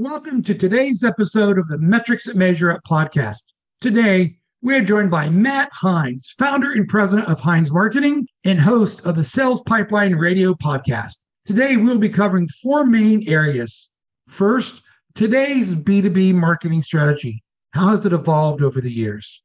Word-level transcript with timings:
Welcome 0.00 0.44
to 0.44 0.54
today's 0.54 1.02
episode 1.02 1.58
of 1.58 1.66
the 1.66 1.76
Metrics 1.76 2.26
That 2.26 2.36
Measure 2.36 2.70
Up 2.70 2.82
podcast. 2.88 3.42
Today, 3.80 4.36
we 4.62 4.76
are 4.76 4.80
joined 4.80 5.10
by 5.10 5.28
Matt 5.28 5.70
Heinz, 5.72 6.36
founder 6.38 6.70
and 6.70 6.86
president 6.86 7.26
of 7.26 7.40
Heinz 7.40 7.72
Marketing 7.72 8.24
and 8.44 8.60
host 8.60 9.04
of 9.04 9.16
the 9.16 9.24
Sales 9.24 9.60
Pipeline 9.66 10.14
Radio 10.14 10.54
podcast. 10.54 11.16
Today, 11.44 11.76
we'll 11.76 11.98
be 11.98 12.08
covering 12.08 12.46
four 12.62 12.86
main 12.86 13.28
areas. 13.28 13.90
First, 14.28 14.84
today's 15.16 15.74
B2B 15.74 16.32
marketing 16.32 16.84
strategy. 16.84 17.42
How 17.72 17.88
has 17.88 18.06
it 18.06 18.12
evolved 18.12 18.62
over 18.62 18.80
the 18.80 18.92
years? 18.92 19.42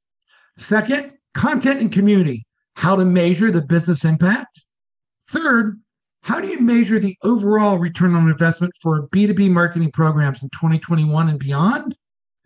Second, 0.60 1.14
content 1.34 1.82
and 1.82 1.92
community. 1.92 2.46
How 2.76 2.96
to 2.96 3.06
measure 3.06 3.50
the 3.50 3.64
business 3.64 4.06
impact. 4.06 4.64
Third, 5.30 5.82
how 6.24 6.40
do 6.40 6.48
you 6.48 6.60
measure 6.60 7.00
the 7.00 7.18
overall 7.24 7.78
return 7.78 8.16
on 8.16 8.30
investment 8.30 8.74
for 8.82 9.10
B2B 9.10 9.52
marketing 9.52 9.92
programs 9.92 10.42
in 10.42 10.50
2021 10.50 11.30
and 11.30 11.38
beyond? 11.38 11.96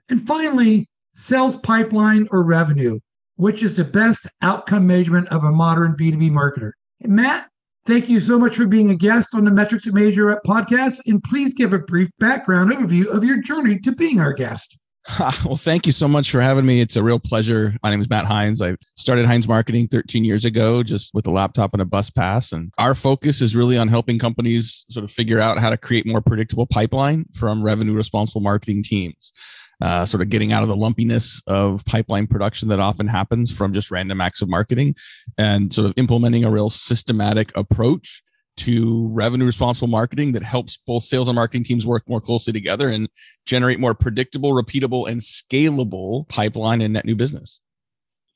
And 0.10 0.26
finally, 0.26 0.90
sales 1.14 1.58
pipeline 1.58 2.28
or 2.32 2.42
revenue, 2.42 3.00
which 3.36 3.62
is 3.62 3.76
the 3.76 3.84
best 3.84 4.26
outcome 4.42 4.88
measurement 4.88 5.28
of 5.30 5.44
a 5.44 5.52
modern 5.52 5.96
B2B 5.96 6.32
marketer. 6.32 6.72
And 7.02 7.14
Matt, 7.14 7.50
thank 7.86 8.10
you 8.10 8.20
so 8.20 8.40
much 8.40 8.56
for 8.56 8.66
being 8.66 8.90
a 8.90 8.96
guest 8.96 9.36
on 9.36 9.46
the 9.46 9.52
Metrics 9.52 9.86
Measure 9.86 10.32
Up 10.32 10.42
podcast. 10.44 11.00
And 11.06 11.24
please 11.24 11.54
give 11.54 11.74
a 11.74 11.80
brief 11.80 12.10
background 12.18 12.72
overview 12.72 13.06
of 13.06 13.24
your 13.24 13.44
journey 13.44 13.78
to 13.80 13.92
being 13.92 14.20
our 14.20 14.34
guest. 14.34 14.80
Well, 15.46 15.56
thank 15.56 15.86
you 15.86 15.92
so 15.92 16.08
much 16.08 16.32
for 16.32 16.42
having 16.42 16.66
me. 16.66 16.82
It's 16.82 16.96
a 16.96 17.04
real 17.04 17.20
pleasure. 17.20 17.74
My 17.84 17.90
name 17.90 18.02
is 18.02 18.10
Matt 18.10 18.26
Heinz. 18.26 18.62
I 18.62 18.76
started 18.96 19.26
Heinz 19.26 19.48
Marketing 19.48 19.88
13 19.88 20.26
years 20.26 20.46
ago, 20.46 20.84
just 20.84 21.14
with 21.14 21.26
a 21.28 21.32
laptop 21.32 21.74
and 21.74 21.82
a 21.82 21.86
bus 21.86 22.10
pass. 22.10 22.52
And 22.52 22.72
our 22.78 22.94
focus 22.94 23.42
is 23.42 23.56
really 23.56 23.78
on 23.78 23.88
helping 23.88 24.20
companies 24.20 24.86
sort 24.90 25.04
of 25.04 25.12
figure 25.12 25.40
out 25.40 25.58
how 25.58 25.70
to 25.70 25.78
create 25.78 26.06
more 26.06 26.22
predictable 26.22 26.66
pipeline 26.66 27.26
from 27.34 27.64
revenue 27.64 27.94
responsible 27.94 28.42
marketing 28.42 28.84
teams. 28.84 29.32
Uh, 29.80 30.04
sort 30.06 30.22
of 30.22 30.30
getting 30.30 30.52
out 30.52 30.64
of 30.64 30.70
the 30.70 30.76
lumpiness 30.76 31.40
of 31.46 31.86
pipeline 31.86 32.26
production 32.26 32.68
that 32.68 32.80
often 32.80 33.06
happens 33.06 33.56
from 33.56 33.74
just 33.74 33.92
random 33.92 34.20
acts 34.20 34.42
of 34.42 34.50
marketing 34.50 34.96
and 35.38 35.72
sort 35.72 35.86
of 35.86 35.94
implementing 35.98 36.44
a 36.44 36.50
real 36.50 36.72
systematic 36.72 37.56
approach 37.56 38.24
to 38.58 39.08
revenue 39.10 39.46
responsible 39.46 39.88
marketing 39.88 40.32
that 40.34 40.44
helps 40.44 40.78
both 40.86 41.04
sales 41.04 41.28
and 41.28 41.36
marketing 41.36 41.64
teams 41.64 41.86
work 41.86 42.04
more 42.08 42.22
closely 42.22 42.52
together 42.52 42.90
and 42.90 43.08
generate 43.46 43.80
more 43.80 43.94
predictable, 43.94 44.52
repeatable, 44.52 45.08
and 45.10 45.22
scalable 45.22 46.28
pipeline 46.28 46.82
and 46.82 46.94
net 46.94 47.06
new 47.06 47.16
business. 47.16 47.60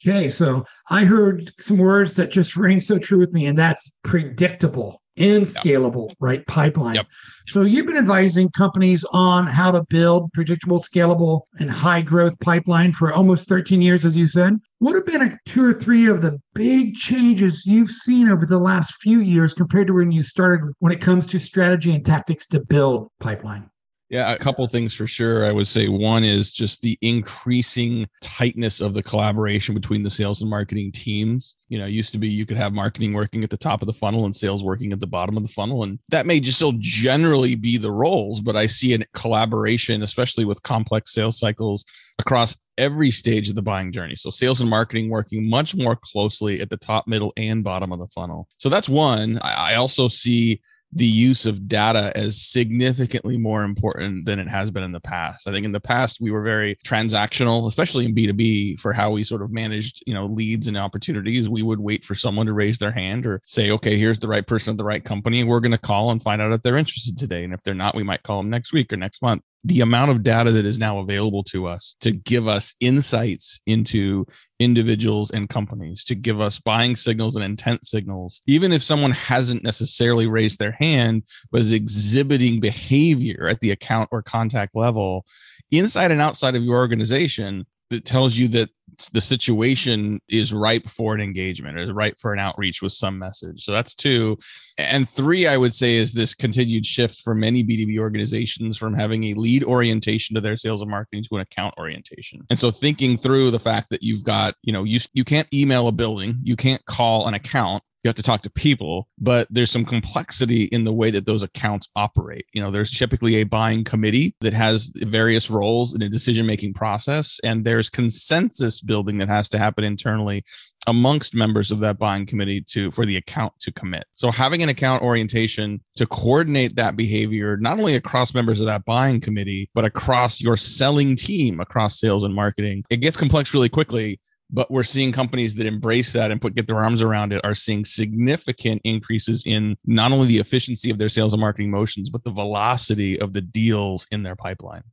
Okay, 0.06 0.30
so 0.30 0.66
I 0.90 1.04
heard 1.04 1.52
some 1.60 1.78
words 1.78 2.16
that 2.16 2.32
just 2.32 2.56
rang 2.56 2.82
so 2.82 2.98
true 2.98 3.20
with 3.20 3.34
me, 3.34 3.46
and 3.46 3.58
that's 3.58 3.92
predictable 4.04 5.01
and 5.18 5.44
scalable, 5.44 6.10
yep. 6.10 6.18
right? 6.20 6.48
Pipeline. 6.48 6.96
Yep. 6.96 7.08
So 7.48 7.62
you've 7.62 7.86
been 7.86 7.98
advising 7.98 8.50
companies 8.52 9.04
on 9.12 9.46
how 9.46 9.72
to 9.72 9.84
build 9.90 10.32
predictable, 10.34 10.80
scalable, 10.80 11.42
and 11.60 11.70
high 11.70 12.02
growth 12.02 12.40
pipeline 12.40 12.94
for 12.94 13.14
almost 13.14 13.48
13 13.48 13.82
years, 13.82 14.06
as 14.06 14.16
you 14.16 14.28
said. 14.28 14.60
What 14.80 14.96
have 14.96 15.06
been 15.06 15.22
a, 15.22 15.38
two 15.46 15.66
or 15.66 15.74
three 15.74 16.08
of 16.08 16.22
the 16.22 16.40
big 16.54 16.96
changes 16.96 17.66
you've 17.66 17.92
seen 17.92 18.30
over 18.30 18.46
the 18.46 18.60
last 18.60 18.96
few 19.02 19.20
years 19.20 19.54
compared 19.54 19.88
to 19.88 19.94
when 19.94 20.12
you 20.12 20.24
started 20.24 20.74
when 20.80 20.94
it 20.94 21.02
comes 21.02 21.28
to 21.28 21.40
strategy 21.40 21.94
and 21.94 22.06
tactics 22.06 22.48
to 22.48 22.64
build 22.64 23.10
pipeline? 23.20 23.70
Yeah, 24.12 24.34
a 24.34 24.38
couple 24.38 24.68
things 24.68 24.94
for 24.94 25.08
sure. 25.08 25.46
I 25.46 25.54
would 25.54 25.68
say 25.68 25.88
one 25.88 26.26
is 26.26 26.52
just 26.52 26.82
the 26.82 26.98
increasing 27.02 28.06
tightness 28.22 28.82
of 28.82 28.94
the 28.94 29.02
collaboration 29.02 29.74
between 29.74 30.04
the 30.04 30.10
sales 30.10 30.42
and 30.42 30.50
marketing 30.50 30.92
teams. 30.92 31.56
You 31.70 31.80
know, 31.80 31.86
used 31.86 32.12
to 32.12 32.18
be 32.18 32.28
you 32.28 32.46
could 32.46 32.58
have 32.58 32.74
marketing 32.74 33.14
working 33.14 33.42
at 33.46 33.50
the 33.50 33.56
top 33.56 33.82
of 33.82 33.86
the 33.86 33.94
funnel 33.94 34.26
and 34.26 34.36
sales 34.36 34.66
working 34.66 34.92
at 34.92 35.00
the 35.00 35.08
bottom 35.08 35.38
of 35.38 35.44
the 35.44 35.54
funnel. 35.54 35.84
And 35.84 35.98
that 36.10 36.26
may 36.26 36.42
just 36.42 36.58
still 36.58 36.74
generally 36.78 37.56
be 37.56 37.78
the 37.78 37.94
roles, 37.94 38.42
but 38.42 38.58
I 38.58 38.66
see 38.66 38.94
a 38.94 39.00
collaboration, 39.14 40.04
especially 40.04 40.44
with 40.44 40.62
complex 40.62 41.14
sales 41.14 41.40
cycles 41.40 41.86
across 42.20 42.58
every 42.78 43.12
stage 43.12 43.48
of 43.48 43.56
the 43.56 43.62
buying 43.62 43.94
journey. 43.94 44.18
So 44.18 44.30
sales 44.30 44.60
and 44.60 44.70
marketing 44.70 45.10
working 45.10 45.50
much 45.50 45.74
more 45.74 45.96
closely 45.96 46.60
at 46.60 46.70
the 46.70 46.76
top, 46.76 47.08
middle, 47.08 47.32
and 47.38 47.64
bottom 47.64 47.94
of 47.94 48.00
the 48.00 48.08
funnel. 48.08 48.50
So 48.58 48.68
that's 48.68 48.90
one. 48.90 49.40
I 49.42 49.76
also 49.76 50.10
see 50.10 50.60
the 50.94 51.06
use 51.06 51.46
of 51.46 51.68
data 51.68 52.12
as 52.16 52.42
significantly 52.42 53.38
more 53.38 53.64
important 53.64 54.26
than 54.26 54.40
it 54.40 54.48
has 54.48 54.72
been 54.72 54.84
in 54.84 54.92
the 54.92 55.00
past. 55.00 55.48
I 55.48 55.52
think 55.52 55.66
in 55.66 55.72
the 55.72 55.80
past 55.80 56.20
we 56.20 56.32
were 56.32 56.42
very 56.42 56.76
transactional, 56.86 57.66
especially 57.68 58.06
in 58.06 58.16
B2B 58.16 58.80
for 58.80 58.94
how 58.94 59.12
we 59.12 59.24
sort 59.24 59.42
of 59.42 59.52
managed, 59.52 60.04
you 60.06 60.14
know, 60.14 60.26
leads 60.26 60.68
and 60.68 60.78
opportunities. 60.78 61.48
We 61.48 61.64
would 61.64 61.80
wait 61.80 62.04
for 62.04 62.16
someone 62.16 62.46
to 62.48 62.54
raise 62.54 62.80
their 62.80 62.92
hand 62.92 63.26
or 63.26 63.42
say, 63.46 63.72
okay, 63.72 63.98
here's 63.98 64.20
the 64.20 64.28
right 64.28 64.46
person 64.46 64.72
at 64.72 64.78
the 64.78 64.84
right 64.84 65.04
company. 65.04 65.44
We're 65.44 65.60
going 65.60 65.72
to 65.72 65.78
call 65.78 66.12
and 66.12 66.22
find 66.22 66.42
out 66.42 66.52
if 66.52 66.62
they're 66.62 66.78
interested 66.78 67.18
today. 67.18 67.44
And 67.44 67.54
if 67.54 67.64
they're 67.64 67.74
not, 67.74 67.96
we 67.96 68.04
might 68.04 68.24
call 68.24 68.38
them 68.38 68.50
next 68.50 68.74
week 68.74 68.92
or 68.92 68.98
next 68.98 69.22
month 69.22 69.44
the 69.64 69.82
amount 69.82 70.10
of 70.10 70.24
data 70.24 70.52
that 70.52 70.66
is 70.66 70.80
now 70.80 71.00
available 71.00 71.44
to 71.44 71.68
us 71.68 71.96
to 72.02 72.12
give 72.12 72.48
us 72.48 72.74
insights 72.80 73.60
into 73.68 74.26
individuals 74.60 75.30
and 75.32 75.50
companies, 75.50 76.04
to 76.04 76.16
give 76.16 76.42
us 76.42 76.60
buying 76.60 76.96
signals 76.96 77.36
and 77.36 77.46
intent 77.46 77.86
signals, 77.86 78.42
even 78.48 78.72
if 78.72 78.82
someone 78.82 79.12
hasn't 79.12 79.64
necessarily 79.64 80.28
raised 80.28 80.58
their 80.58 80.72
hand, 80.72 81.24
but 81.52 81.62
is 81.62 81.72
exhibiting 81.72 82.60
behavior 82.60 83.48
at 83.48 83.60
the 83.60 83.72
account 83.72 84.10
or 84.12 84.24
contact 84.24 84.76
level 84.76 85.26
inside 85.72 86.12
and 86.12 86.22
outside 86.22 86.56
of 86.56 86.64
your 86.64 86.78
organization 86.78 87.66
that 87.92 88.06
tells 88.06 88.38
you 88.38 88.48
that 88.48 88.70
the 89.14 89.22
situation 89.22 90.20
is 90.30 90.54
ripe 90.54 90.88
for 90.90 91.14
an 91.14 91.22
engagement 91.22 91.80
is 91.80 91.92
ripe 91.92 92.16
for 92.20 92.34
an 92.34 92.40
outreach 92.40 92.82
with 92.82 92.94
some 92.94 93.18
message. 93.18 93.64
So 93.64 93.72
that's 93.72 93.96
two. 93.96 94.38
And 94.78 95.08
three, 95.08 95.48
I 95.48 95.58
would 95.58 95.74
say, 95.74 95.96
is 95.96 96.14
this 96.14 96.34
continued 96.34 96.86
shift 96.86 97.22
for 97.24 97.36
many 97.36 97.64
B2B 97.64 98.00
organizations 98.00 98.78
from 98.78 98.94
having 98.94 99.26
a 99.26 99.34
lead 99.34 99.64
orientation 99.64 100.36
to 100.36 100.42
their 100.42 100.58
sales 100.58 100.82
and 100.82 100.90
marketing 100.90 101.24
to 101.24 101.36
an 101.36 101.42
account 101.42 101.76
orientation. 101.78 102.42
And 102.50 102.58
so 102.58 102.72
thinking 102.72 103.18
through 103.18 103.52
the 103.52 103.60
fact 103.60 103.90
that 103.90 104.02
you've 104.04 104.24
got, 104.24 104.56
you 104.64 104.74
know, 104.74 104.84
you, 104.84 105.00
you 105.14 105.24
can't 105.24 105.48
email 105.54 105.88
a 105.88 105.92
building, 105.92 106.40
you 106.44 106.56
can't 106.56 106.84
call 106.86 107.28
an 107.28 107.34
account, 107.34 107.84
you 108.04 108.10
have 108.10 108.16
to 108.16 108.24
talk 108.24 108.42
to 108.42 108.50
people 108.50 109.08
but 109.18 109.48
there's 109.50 109.72
some 109.72 109.86
complexity 109.86 110.64
in 110.66 110.84
the 110.84 110.94
way 110.94 111.12
that 111.12 111.26
those 111.26 111.44
accounts 111.44 111.88
operate. 111.96 112.46
You 112.54 112.62
know 112.62 112.72
there's 112.72 112.92
typically 112.92 113.36
a 113.38 113.44
buying 113.44 113.84
committee 113.84 114.36
that 114.42 114.54
has 114.54 114.92
various 114.96 115.50
roles 115.50 115.94
in 115.94 116.02
a 116.02 116.10
decision 116.10 116.46
making 116.46 116.74
process 116.74 117.40
and 117.44 117.64
there's 117.64 117.90
consensus 117.90 118.82
building 118.82 119.18
that 119.20 119.30
has 119.30 119.50
to 119.50 119.58
happen 119.58 119.84
internally 119.84 120.44
amongst 120.88 121.36
members 121.36 121.70
of 121.70 121.80
that 121.80 122.00
buying 122.00 122.26
committee 122.26 122.60
to 122.60 122.90
for 122.92 123.06
the 123.06 123.18
account 123.18 123.54
to 123.60 123.72
commit. 123.72 124.06
So 124.16 124.32
having 124.32 124.64
an 124.64 124.70
account 124.70 125.04
orientation 125.04 125.80
to 125.96 126.08
coordinate 126.08 126.76
that 126.76 126.96
behavior 126.96 127.58
not 127.58 127.78
only 127.78 127.96
across 127.96 128.34
members 128.34 128.60
of 128.60 128.66
that 128.66 128.86
buying 128.86 129.20
committee 129.20 129.70
but 129.76 129.86
across 129.86 130.42
your 130.42 130.58
selling 130.58 131.16
team 131.16 131.60
across 131.60 132.00
sales 132.00 132.24
and 132.24 132.34
marketing 132.34 132.84
it 132.90 132.98
gets 132.98 133.18
complex 133.18 133.54
really 133.54 133.70
quickly 133.70 134.20
but 134.52 134.70
we're 134.70 134.84
seeing 134.84 135.12
companies 135.12 135.56
that 135.56 135.66
embrace 135.66 136.14
that 136.14 136.32
and 136.32 136.42
put 136.42 136.56
get 136.56 136.68
their 136.68 136.80
arms 136.80 137.02
around 137.02 137.34
it 137.34 137.42
are 137.44 137.56
seeing 137.56 137.86
significant 137.86 138.82
increases 138.84 139.44
in 139.46 139.78
not 139.86 140.12
only 140.12 140.28
the 140.28 140.40
efficiency 140.40 140.90
of 140.90 140.98
their 140.98 141.10
sales 141.10 141.34
and 141.34 141.42
marketing 141.42 141.72
motions 141.72 142.10
but 142.10 142.24
the 142.24 142.32
velocity 142.32 143.20
of 143.20 143.34
the 143.34 143.42
deals 143.42 144.08
in 144.12 144.24
their 144.24 144.36
pipeline 144.36 144.84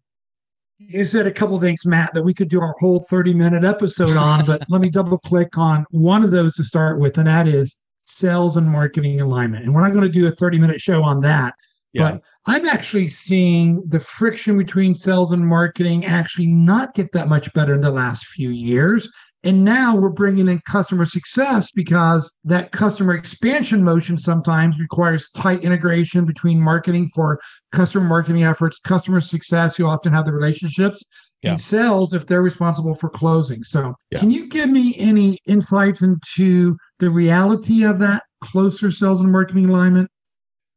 you 0.78 1.04
said 1.04 1.26
a 1.26 1.32
couple 1.32 1.58
things 1.60 1.84
matt 1.84 2.12
that 2.14 2.22
we 2.22 2.32
could 2.32 2.48
do 2.48 2.60
our 2.60 2.74
whole 2.78 3.00
30 3.10 3.34
minute 3.34 3.64
episode 3.64 4.16
on 4.16 4.44
but 4.46 4.62
let 4.68 4.80
me 4.80 4.88
double 4.88 5.18
click 5.18 5.58
on 5.58 5.84
one 5.90 6.22
of 6.22 6.30
those 6.30 6.54
to 6.54 6.64
start 6.64 6.98
with 6.98 7.18
and 7.18 7.26
that 7.26 7.48
is 7.48 7.78
sales 8.04 8.56
and 8.56 8.68
marketing 8.68 9.20
alignment 9.20 9.64
and 9.64 9.74
we're 9.74 9.82
not 9.82 9.92
going 9.92 10.04
to 10.04 10.08
do 10.08 10.26
a 10.26 10.30
30 10.30 10.58
minute 10.58 10.80
show 10.80 11.02
on 11.02 11.20
that 11.20 11.54
yeah. 11.92 12.12
But 12.12 12.22
I'm 12.46 12.66
actually 12.66 13.08
seeing 13.08 13.82
the 13.88 14.00
friction 14.00 14.58
between 14.58 14.94
sales 14.94 15.32
and 15.32 15.46
marketing 15.46 16.04
actually 16.04 16.46
not 16.46 16.94
get 16.94 17.12
that 17.12 17.28
much 17.28 17.52
better 17.54 17.74
in 17.74 17.80
the 17.80 17.90
last 17.90 18.26
few 18.26 18.50
years. 18.50 19.10
And 19.44 19.64
now 19.64 19.94
we're 19.94 20.08
bringing 20.08 20.48
in 20.48 20.60
customer 20.68 21.04
success 21.04 21.70
because 21.70 22.34
that 22.44 22.72
customer 22.72 23.14
expansion 23.14 23.84
motion 23.84 24.18
sometimes 24.18 24.80
requires 24.80 25.30
tight 25.30 25.62
integration 25.62 26.24
between 26.24 26.60
marketing 26.60 27.08
for 27.14 27.38
customer 27.70 28.04
marketing 28.04 28.42
efforts, 28.42 28.80
customer 28.80 29.20
success, 29.20 29.78
you 29.78 29.86
often 29.86 30.12
have 30.12 30.24
the 30.24 30.32
relationships, 30.32 31.04
yeah. 31.42 31.50
and 31.50 31.60
sales 31.60 32.12
if 32.12 32.26
they're 32.26 32.42
responsible 32.42 32.96
for 32.96 33.08
closing. 33.08 33.62
So, 33.62 33.94
yeah. 34.10 34.18
can 34.18 34.32
you 34.32 34.48
give 34.48 34.70
me 34.70 34.96
any 34.98 35.38
insights 35.46 36.02
into 36.02 36.76
the 36.98 37.10
reality 37.10 37.84
of 37.84 38.00
that 38.00 38.24
closer 38.40 38.90
sales 38.90 39.20
and 39.20 39.30
marketing 39.30 39.68
alignment? 39.68 40.10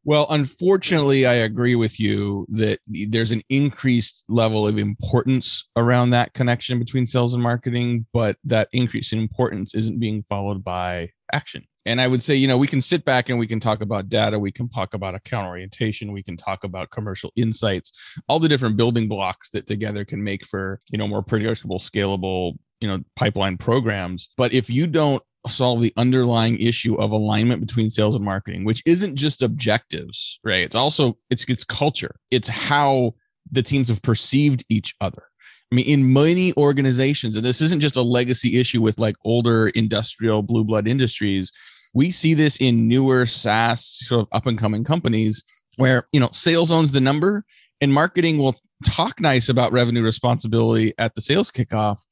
Well, 0.03 0.25
unfortunately, 0.31 1.27
I 1.27 1.33
agree 1.33 1.75
with 1.75 1.99
you 1.99 2.47
that 2.49 2.79
there's 2.87 3.31
an 3.31 3.43
increased 3.49 4.23
level 4.27 4.67
of 4.67 4.79
importance 4.79 5.63
around 5.75 6.09
that 6.09 6.33
connection 6.33 6.79
between 6.79 7.05
sales 7.05 7.35
and 7.35 7.43
marketing, 7.43 8.07
but 8.11 8.37
that 8.43 8.67
increase 8.73 9.13
in 9.13 9.19
importance 9.19 9.75
isn't 9.75 9.99
being 9.99 10.23
followed 10.23 10.63
by 10.63 11.09
action. 11.31 11.65
And 11.85 12.01
I 12.01 12.07
would 12.07 12.21
say, 12.21 12.35
you 12.35 12.47
know, 12.47 12.57
we 12.57 12.67
can 12.67 12.81
sit 12.81 13.05
back 13.05 13.29
and 13.29 13.37
we 13.37 13.47
can 13.47 13.59
talk 13.59 13.81
about 13.81 14.09
data, 14.09 14.39
we 14.39 14.51
can 14.51 14.69
talk 14.69 14.93
about 14.93 15.15
account 15.15 15.47
orientation, 15.47 16.11
we 16.11 16.23
can 16.23 16.37
talk 16.37 16.63
about 16.63 16.89
commercial 16.89 17.31
insights, 17.35 17.91
all 18.27 18.39
the 18.39 18.49
different 18.49 18.77
building 18.77 19.07
blocks 19.07 19.49
that 19.51 19.67
together 19.67 20.03
can 20.05 20.23
make 20.23 20.45
for, 20.45 20.79
you 20.91 20.97
know, 20.97 21.07
more 21.07 21.23
predictable, 21.23 21.79
scalable, 21.79 22.53
you 22.79 22.87
know, 22.87 22.99
pipeline 23.15 23.57
programs. 23.57 24.29
But 24.37 24.53
if 24.53 24.69
you 24.69 24.87
don't 24.87 25.23
solve 25.47 25.81
the 25.81 25.93
underlying 25.97 26.59
issue 26.59 26.95
of 26.95 27.11
alignment 27.11 27.65
between 27.65 27.89
sales 27.89 28.15
and 28.15 28.23
marketing, 28.23 28.63
which 28.63 28.83
isn't 28.85 29.15
just 29.15 29.41
objectives, 29.41 30.39
right? 30.43 30.61
It's 30.61 30.75
also 30.75 31.17
it's 31.29 31.45
it's 31.45 31.63
culture. 31.63 32.15
It's 32.29 32.47
how 32.47 33.15
the 33.51 33.63
teams 33.63 33.89
have 33.89 34.01
perceived 34.01 34.63
each 34.69 34.95
other. 35.01 35.23
I 35.71 35.75
mean, 35.75 35.85
in 35.85 36.13
many 36.13 36.53
organizations, 36.57 37.35
and 37.35 37.45
this 37.45 37.61
isn't 37.61 37.79
just 37.79 37.95
a 37.95 38.01
legacy 38.01 38.59
issue 38.59 38.81
with 38.81 38.99
like 38.99 39.15
older 39.23 39.67
industrial 39.69 40.41
blue 40.41 40.63
blood 40.63 40.87
industries, 40.87 41.51
we 41.93 42.11
see 42.11 42.33
this 42.33 42.57
in 42.57 42.87
newer 42.87 43.25
SaaS 43.25 43.99
sort 44.01 44.21
of 44.21 44.27
up 44.31 44.47
and 44.47 44.57
coming 44.57 44.83
companies 44.83 45.43
where, 45.77 46.07
you 46.11 46.19
know, 46.19 46.29
sales 46.33 46.71
owns 46.71 46.91
the 46.91 47.01
number 47.01 47.45
and 47.79 47.93
marketing 47.93 48.37
will 48.37 48.59
talk 48.85 49.19
nice 49.19 49.47
about 49.49 49.71
revenue 49.71 50.03
responsibility 50.03 50.93
at 50.97 51.15
the 51.15 51.21
sales 51.21 51.49
kickoff, 51.49 52.05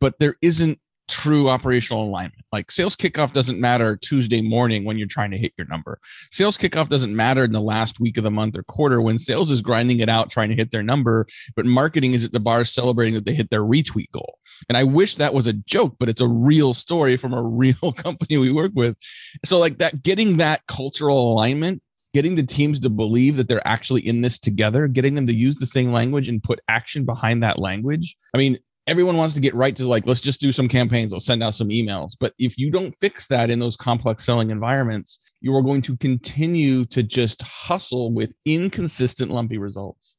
but 0.00 0.18
there 0.18 0.36
isn't 0.40 0.78
true 1.08 1.48
operational 1.48 2.04
alignment. 2.04 2.44
Like 2.52 2.70
sales 2.70 2.96
kickoff 2.96 3.32
doesn't 3.32 3.60
matter 3.60 3.96
Tuesday 3.96 4.40
morning 4.40 4.84
when 4.84 4.98
you're 4.98 5.08
trying 5.08 5.30
to 5.32 5.38
hit 5.38 5.52
your 5.56 5.66
number. 5.66 5.98
Sales 6.30 6.56
kickoff 6.56 6.88
doesn't 6.88 7.14
matter 7.14 7.44
in 7.44 7.52
the 7.52 7.60
last 7.60 8.00
week 8.00 8.16
of 8.16 8.24
the 8.24 8.30
month 8.30 8.56
or 8.56 8.62
quarter 8.62 9.00
when 9.00 9.18
sales 9.18 9.50
is 9.50 9.62
grinding 9.62 10.00
it 10.00 10.08
out 10.08 10.30
trying 10.30 10.48
to 10.48 10.54
hit 10.54 10.70
their 10.70 10.82
number, 10.82 11.26
but 11.56 11.66
marketing 11.66 12.12
is 12.12 12.24
at 12.24 12.32
the 12.32 12.40
bar 12.40 12.64
celebrating 12.64 13.14
that 13.14 13.26
they 13.26 13.34
hit 13.34 13.50
their 13.50 13.62
retweet 13.62 14.10
goal. 14.12 14.38
And 14.68 14.76
I 14.76 14.84
wish 14.84 15.16
that 15.16 15.34
was 15.34 15.46
a 15.46 15.52
joke, 15.52 15.96
but 15.98 16.08
it's 16.08 16.20
a 16.20 16.28
real 16.28 16.74
story 16.74 17.16
from 17.16 17.34
a 17.34 17.42
real 17.62 17.92
company 17.92 18.38
we 18.38 18.52
work 18.52 18.72
with. 18.74 18.96
So 19.44 19.58
like 19.58 19.78
that 19.78 20.02
getting 20.02 20.38
that 20.38 20.66
cultural 20.66 21.32
alignment 21.32 21.82
getting 22.14 22.34
the 22.34 22.42
teams 22.42 22.78
to 22.80 22.90
believe 22.90 23.36
that 23.36 23.48
they're 23.48 23.66
actually 23.66 24.06
in 24.06 24.20
this 24.20 24.38
together, 24.38 24.86
getting 24.86 25.14
them 25.14 25.26
to 25.26 25.34
use 25.34 25.56
the 25.56 25.66
same 25.66 25.92
language 25.92 26.28
and 26.28 26.42
put 26.42 26.60
action 26.68 27.04
behind 27.04 27.42
that 27.42 27.58
language. 27.58 28.16
I 28.34 28.38
mean, 28.38 28.58
everyone 28.92 29.16
wants 29.16 29.32
to 29.34 29.40
get 29.40 29.54
right 29.54 29.74
to 29.74 29.88
like 29.88 30.06
let's 30.06 30.20
just 30.20 30.38
do 30.38 30.52
some 30.52 30.68
campaigns 30.68 31.14
let's 31.14 31.24
send 31.24 31.42
out 31.42 31.54
some 31.54 31.70
emails. 31.70 32.12
But 32.20 32.34
if 32.38 32.58
you 32.58 32.70
don't 32.70 32.94
fix 32.96 33.26
that 33.28 33.48
in 33.48 33.58
those 33.58 33.74
complex 33.74 34.22
selling 34.22 34.50
environments 34.50 35.18
you 35.40 35.56
are 35.56 35.62
going 35.62 35.80
to 35.80 35.96
continue 35.96 36.84
to 36.84 37.02
just 37.02 37.40
hustle 37.40 38.12
with 38.12 38.34
inconsistent 38.44 39.30
lumpy 39.30 39.56
results. 39.56 40.14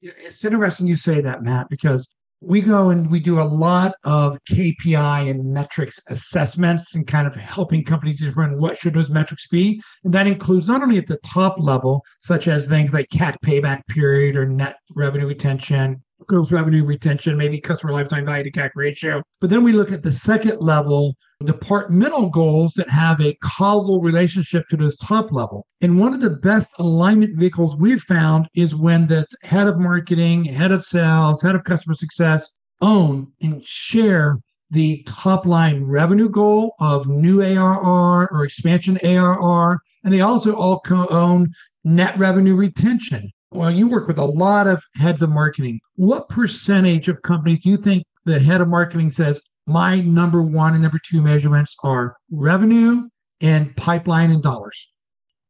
It's 0.00 0.42
interesting 0.42 0.86
you 0.86 0.96
say 0.96 1.20
that 1.20 1.42
matt 1.42 1.68
because 1.68 2.14
we 2.40 2.62
go 2.62 2.88
and 2.88 3.10
we 3.10 3.20
do 3.20 3.42
a 3.42 3.42
lot 3.42 3.94
of 4.04 4.38
kpi 4.50 5.28
and 5.28 5.52
metrics 5.52 6.00
assessments 6.08 6.94
and 6.94 7.06
kind 7.06 7.26
of 7.26 7.36
helping 7.36 7.84
companies 7.84 8.20
determine 8.20 8.58
what 8.58 8.78
should 8.78 8.94
those 8.94 9.10
metrics 9.10 9.48
be. 9.48 9.82
And 10.04 10.14
that 10.14 10.26
includes 10.26 10.66
not 10.66 10.82
only 10.82 10.96
at 10.96 11.06
the 11.06 11.18
top 11.18 11.58
level 11.58 12.02
such 12.20 12.48
as 12.48 12.66
things 12.66 12.94
like 12.94 13.10
CAC 13.10 13.36
payback 13.44 13.86
period 13.88 14.34
or 14.34 14.46
net 14.46 14.76
revenue 14.94 15.26
retention 15.26 16.02
gross 16.26 16.50
revenue 16.50 16.84
retention, 16.84 17.36
maybe 17.36 17.60
customer 17.60 17.92
lifetime 17.92 18.24
value 18.24 18.44
to 18.44 18.50
CAC 18.50 18.70
ratio. 18.74 19.22
But 19.40 19.50
then 19.50 19.62
we 19.62 19.72
look 19.72 19.92
at 19.92 20.02
the 20.02 20.12
second 20.12 20.60
level 20.60 21.14
departmental 21.44 22.28
goals 22.28 22.72
that 22.74 22.90
have 22.90 23.20
a 23.20 23.36
causal 23.42 24.00
relationship 24.00 24.66
to 24.68 24.76
this 24.76 24.96
top 24.96 25.30
level. 25.32 25.66
And 25.80 26.00
one 26.00 26.12
of 26.12 26.20
the 26.20 26.30
best 26.30 26.70
alignment 26.78 27.38
vehicles 27.38 27.76
we've 27.76 28.02
found 28.02 28.48
is 28.54 28.74
when 28.74 29.06
the 29.06 29.24
head 29.42 29.68
of 29.68 29.78
marketing, 29.78 30.44
head 30.44 30.72
of 30.72 30.84
sales, 30.84 31.40
head 31.42 31.54
of 31.54 31.64
customer 31.64 31.94
success 31.94 32.50
own 32.80 33.32
and 33.40 33.64
share 33.64 34.38
the 34.70 35.02
top 35.06 35.46
line 35.46 35.82
revenue 35.84 36.28
goal 36.28 36.74
of 36.80 37.08
new 37.08 37.42
ARR 37.42 38.28
or 38.30 38.44
expansion 38.44 38.98
ARR. 39.02 39.78
And 40.04 40.12
they 40.12 40.20
also 40.20 40.54
all 40.54 40.80
co- 40.80 41.08
own 41.08 41.52
net 41.84 42.18
revenue 42.18 42.54
retention 42.54 43.30
well, 43.52 43.70
you 43.70 43.88
work 43.88 44.06
with 44.06 44.18
a 44.18 44.24
lot 44.24 44.66
of 44.66 44.82
heads 44.94 45.22
of 45.22 45.30
marketing. 45.30 45.80
What 45.96 46.28
percentage 46.28 47.08
of 47.08 47.22
companies 47.22 47.60
do 47.60 47.70
you 47.70 47.76
think 47.76 48.04
the 48.24 48.38
head 48.38 48.60
of 48.60 48.68
marketing 48.68 49.10
says 49.10 49.42
my 49.66 50.00
number 50.00 50.42
one 50.42 50.74
and 50.74 50.82
number 50.82 50.98
two 51.04 51.22
measurements 51.22 51.74
are 51.82 52.16
revenue 52.30 53.08
and 53.40 53.74
pipeline 53.76 54.30
and 54.30 54.42
dollars? 54.42 54.88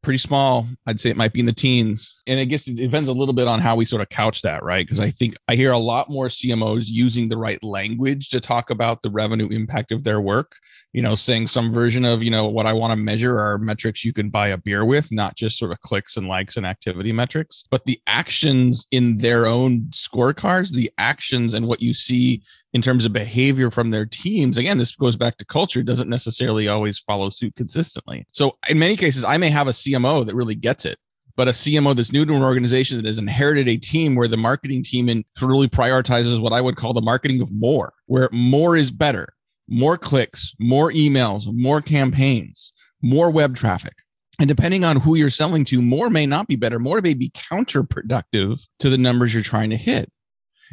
Pretty 0.03 0.19
small. 0.19 0.67
I'd 0.87 1.01
say 1.01 1.11
it 1.11 1.17
might 1.17 1.33
be 1.33 1.41
in 1.41 1.47
the 1.47 1.53
teens. 1.53 2.23
And 2.27 2.39
I 2.39 2.45
guess 2.45 2.69
it 2.69 2.77
depends 2.77 3.09
a 3.09 3.13
little 3.13 3.35
bit 3.35 3.49
on 3.49 3.61
how 3.61 3.77
we 3.77 3.85
sort 3.85 4.03
of 4.03 4.09
couch 4.09 4.43
that, 4.43 4.63
right? 4.63 4.87
Because 4.87 5.01
I 5.01 5.11
think 5.11 5.35
I 5.49 5.55
hear 5.55 5.73
a 5.73 5.79
lot 5.79 6.09
more 6.09 6.29
CMOs 6.29 6.85
using 6.87 7.29
the 7.29 7.37
right 7.37 7.63
language 7.63 8.31
to 8.31 8.41
talk 8.41 8.71
about 8.71 9.03
the 9.03 9.11
revenue 9.11 9.49
impact 9.49 9.93
of 9.93 10.05
their 10.05 10.21
work, 10.21 10.57
you 10.93 11.03
know, 11.03 11.15
saying 11.15 11.49
some 11.49 11.73
version 11.73 12.05
of, 12.05 12.23
you 12.23 12.31
know, 12.31 12.49
what 12.49 12.67
I 12.67 12.73
want 12.73 12.93
to 12.93 12.97
measure 12.97 13.39
are 13.39 13.59
metrics 13.59 14.05
you 14.05 14.13
can 14.13 14.31
buy 14.31 14.49
a 14.49 14.59
beer 14.59 14.85
with, 14.85 15.11
not 15.11 15.37
just 15.37 15.59
sort 15.59 15.73
of 15.73 15.81
clicks 15.81 16.17
and 16.17 16.29
likes 16.29 16.57
and 16.57 16.67
activity 16.67 17.13
metrics, 17.13 17.65
but 17.71 17.85
the 17.85 18.01
actions 18.07 18.87
in 18.91 19.19
their 19.19 19.47
own 19.47 19.83
scorecards, 19.91 20.73
the 20.73 20.91
actions 20.99 21.55
and 21.55 21.67
what 21.67 21.83
you 21.83 21.93
see 21.93 22.43
in 22.75 22.83
terms 22.83 23.07
of 23.07 23.13
behavior 23.13 23.71
from 23.71 23.91
their 23.91 24.05
teams 24.05 24.59
again 24.59 24.77
this 24.77 24.95
goes 24.95 25.17
back 25.17 25.37
to 25.37 25.45
culture 25.45 25.83
doesn't 25.83 26.09
necessarily 26.09 26.69
always 26.69 26.99
follow 26.99 27.31
suit 27.31 27.55
consistently 27.55 28.27
so 28.33 28.59
in 28.69 28.79
many 28.79 28.97
cases 28.97 29.25
i 29.25 29.37
may 29.37 29.49
have 29.49 29.69
a 29.69 29.73
cmo 29.89 30.25
that 30.25 30.35
really 30.35 30.55
gets 30.55 30.85
it 30.85 30.97
but 31.37 31.49
a 31.49 31.53
cmo 31.53 31.95
that's 31.95 32.13
new 32.13 32.25
to 32.25 32.35
an 32.35 32.43
organization 32.43 32.97
that 32.97 33.07
has 33.07 33.19
inherited 33.19 33.69
a 33.69 33.77
team 33.77 34.15
where 34.15 34.29
the 34.29 34.37
marketing 34.37 34.83
team 34.83 35.09
and 35.09 35.25
really 35.41 35.69
prioritizes 35.69 36.41
what 36.41 36.53
i 36.53 36.61
would 36.61 36.77
call 36.77 36.93
the 36.93 37.01
marketing 37.01 37.41
of 37.41 37.51
more 37.53 37.93
where 38.07 38.29
more 38.33 38.77
is 38.77 38.91
better 38.91 39.27
more 39.69 39.97
clicks 39.97 40.55
more 40.59 40.91
emails 40.93 41.53
more 41.53 41.81
campaigns 41.81 42.73
more 43.03 43.31
web 43.31 43.57
traffic 43.57 43.95
and 44.39 44.47
depending 44.47 44.85
on 44.85 44.99
who 44.99 45.17
you're 45.17 45.31
selling 45.31 45.65
to, 45.65 45.83
more 45.83 46.11
may 46.11 46.25
not 46.25 46.47
be 46.47 46.55
better. 46.55 46.79
More 46.79 47.01
may 47.01 47.15
be 47.15 47.31
counterproductive 47.31 48.65
to 48.79 48.89
the 48.89 48.99
numbers 48.99 49.35
you're 49.35 49.43
trying 49.43 49.71
to 49.71 49.77
hit. 49.77 50.11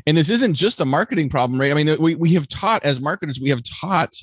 And 0.05 0.15
this 0.15 0.29
isn't 0.29 0.53
just 0.53 0.81
a 0.81 0.85
marketing 0.85 1.29
problem, 1.29 1.59
right? 1.59 1.71
I 1.71 1.73
mean, 1.73 1.99
we, 1.99 2.15
we 2.15 2.33
have 2.33 2.47
taught 2.47 2.85
as 2.85 2.99
marketers, 2.99 3.39
we 3.41 3.49
have 3.49 3.63
taught 3.63 4.13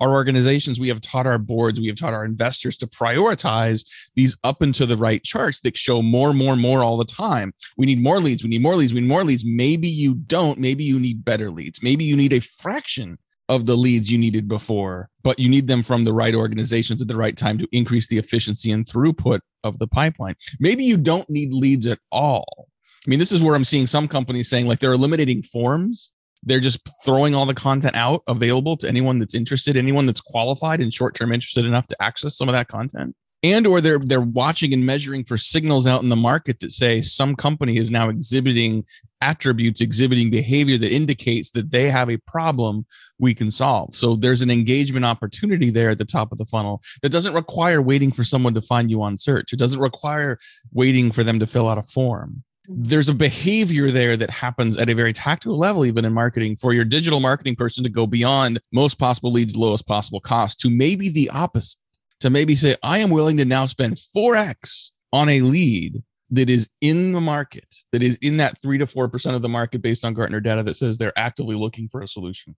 our 0.00 0.12
organizations, 0.12 0.80
we 0.80 0.88
have 0.88 1.00
taught 1.00 1.26
our 1.26 1.38
boards, 1.38 1.80
we 1.80 1.86
have 1.86 1.96
taught 1.96 2.14
our 2.14 2.24
investors 2.24 2.76
to 2.78 2.86
prioritize 2.86 3.86
these 4.16 4.36
up 4.44 4.62
and 4.62 4.74
to 4.74 4.86
the 4.86 4.96
right 4.96 5.22
charts 5.22 5.60
that 5.60 5.76
show 5.76 6.02
more, 6.02 6.32
more, 6.32 6.56
more 6.56 6.82
all 6.82 6.96
the 6.96 7.04
time. 7.04 7.52
We 7.76 7.86
need 7.86 8.02
more 8.02 8.20
leads, 8.20 8.42
we 8.42 8.50
need 8.50 8.62
more 8.62 8.76
leads, 8.76 8.92
we 8.92 9.00
need 9.00 9.08
more 9.08 9.24
leads. 9.24 9.44
Maybe 9.44 9.88
you 9.88 10.14
don't, 10.14 10.58
maybe 10.58 10.84
you 10.84 10.98
need 10.98 11.24
better 11.24 11.50
leads. 11.50 11.82
Maybe 11.82 12.04
you 12.04 12.16
need 12.16 12.32
a 12.32 12.40
fraction 12.40 13.18
of 13.48 13.66
the 13.66 13.76
leads 13.76 14.10
you 14.10 14.18
needed 14.18 14.48
before, 14.48 15.10
but 15.22 15.38
you 15.38 15.48
need 15.48 15.68
them 15.68 15.82
from 15.82 16.04
the 16.04 16.12
right 16.12 16.34
organizations 16.34 17.02
at 17.02 17.08
the 17.08 17.16
right 17.16 17.36
time 17.36 17.58
to 17.58 17.68
increase 17.72 18.08
the 18.08 18.18
efficiency 18.18 18.72
and 18.72 18.86
throughput 18.86 19.40
of 19.62 19.78
the 19.78 19.86
pipeline. 19.86 20.34
Maybe 20.60 20.84
you 20.84 20.96
don't 20.96 21.28
need 21.28 21.52
leads 21.52 21.86
at 21.86 21.98
all 22.10 22.68
I 23.06 23.10
mean, 23.10 23.18
this 23.18 23.32
is 23.32 23.42
where 23.42 23.54
I'm 23.54 23.64
seeing 23.64 23.86
some 23.86 24.08
companies 24.08 24.48
saying 24.48 24.66
like 24.66 24.78
they're 24.78 24.92
eliminating 24.92 25.42
forms. 25.42 26.12
They're 26.44 26.60
just 26.60 26.80
throwing 27.04 27.34
all 27.34 27.46
the 27.46 27.54
content 27.54 27.96
out 27.96 28.22
available 28.28 28.76
to 28.78 28.88
anyone 28.88 29.18
that's 29.18 29.34
interested, 29.34 29.76
anyone 29.76 30.06
that's 30.06 30.20
qualified 30.20 30.80
and 30.80 30.92
short-term 30.92 31.32
interested 31.32 31.64
enough 31.64 31.86
to 31.88 32.02
access 32.02 32.36
some 32.36 32.48
of 32.48 32.52
that 32.52 32.68
content. 32.68 33.14
And 33.42 33.66
or 33.66 33.82
they're 33.82 33.98
they're 33.98 34.22
watching 34.22 34.72
and 34.72 34.86
measuring 34.86 35.22
for 35.22 35.36
signals 35.36 35.86
out 35.86 36.02
in 36.02 36.08
the 36.08 36.16
market 36.16 36.60
that 36.60 36.72
say 36.72 37.02
some 37.02 37.36
company 37.36 37.76
is 37.76 37.90
now 37.90 38.08
exhibiting 38.08 38.86
attributes, 39.20 39.82
exhibiting 39.82 40.30
behavior 40.30 40.78
that 40.78 40.90
indicates 40.90 41.50
that 41.50 41.70
they 41.70 41.90
have 41.90 42.08
a 42.08 42.16
problem 42.26 42.86
we 43.18 43.34
can 43.34 43.50
solve. 43.50 43.94
So 43.94 44.16
there's 44.16 44.40
an 44.40 44.50
engagement 44.50 45.04
opportunity 45.04 45.68
there 45.68 45.90
at 45.90 45.98
the 45.98 46.06
top 46.06 46.32
of 46.32 46.38
the 46.38 46.46
funnel 46.46 46.80
that 47.02 47.10
doesn't 47.10 47.34
require 47.34 47.82
waiting 47.82 48.10
for 48.10 48.24
someone 48.24 48.54
to 48.54 48.62
find 48.62 48.90
you 48.90 49.02
on 49.02 49.18
search. 49.18 49.52
It 49.52 49.58
doesn't 49.58 49.80
require 49.80 50.38
waiting 50.72 51.12
for 51.12 51.22
them 51.22 51.38
to 51.38 51.46
fill 51.46 51.68
out 51.68 51.76
a 51.76 51.82
form 51.82 52.44
Mm-hmm. 52.68 52.82
there's 52.84 53.08
a 53.10 53.14
behavior 53.14 53.90
there 53.90 54.16
that 54.16 54.30
happens 54.30 54.76
at 54.78 54.88
a 54.88 54.94
very 54.94 55.12
tactical 55.12 55.58
level, 55.58 55.84
even 55.84 56.04
in 56.04 56.12
marketing, 56.12 56.56
for 56.56 56.72
your 56.72 56.84
digital 56.84 57.20
marketing 57.20 57.56
person 57.56 57.84
to 57.84 57.90
go 57.90 58.06
beyond 58.06 58.60
most 58.72 58.98
possible 58.98 59.30
leads, 59.30 59.56
lowest 59.56 59.86
possible 59.86 60.20
cost 60.20 60.60
to 60.60 60.70
maybe 60.70 61.10
the 61.10 61.28
opposite, 61.30 61.78
to 62.20 62.30
maybe 62.30 62.54
say, 62.54 62.76
I 62.82 62.98
am 62.98 63.10
willing 63.10 63.36
to 63.36 63.44
now 63.44 63.66
spend 63.66 63.96
4x 63.96 64.92
on 65.12 65.28
a 65.28 65.40
lead 65.40 66.02
that 66.30 66.48
is 66.48 66.68
in 66.80 67.12
the 67.12 67.20
market, 67.20 67.66
that 67.92 68.02
is 68.02 68.16
in 68.22 68.38
that 68.38 68.60
three 68.62 68.78
to 68.78 68.86
4% 68.86 69.34
of 69.34 69.42
the 69.42 69.48
market 69.48 69.82
based 69.82 70.04
on 70.04 70.14
Gartner 70.14 70.40
data 70.40 70.62
that 70.62 70.76
says 70.76 70.96
they're 70.96 71.18
actively 71.18 71.56
looking 71.56 71.88
for 71.88 72.00
a 72.00 72.08
solution. 72.08 72.56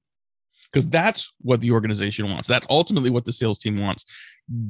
Because 0.73 0.87
that's 0.89 1.33
what 1.41 1.61
the 1.61 1.73
organization 1.73 2.31
wants. 2.31 2.49
That's 2.49 2.67
ultimately 2.71 3.11
what 3.11 3.25
the 3.25 3.33
sales 3.33 3.59
team 3.59 3.77
wants. 3.77 4.05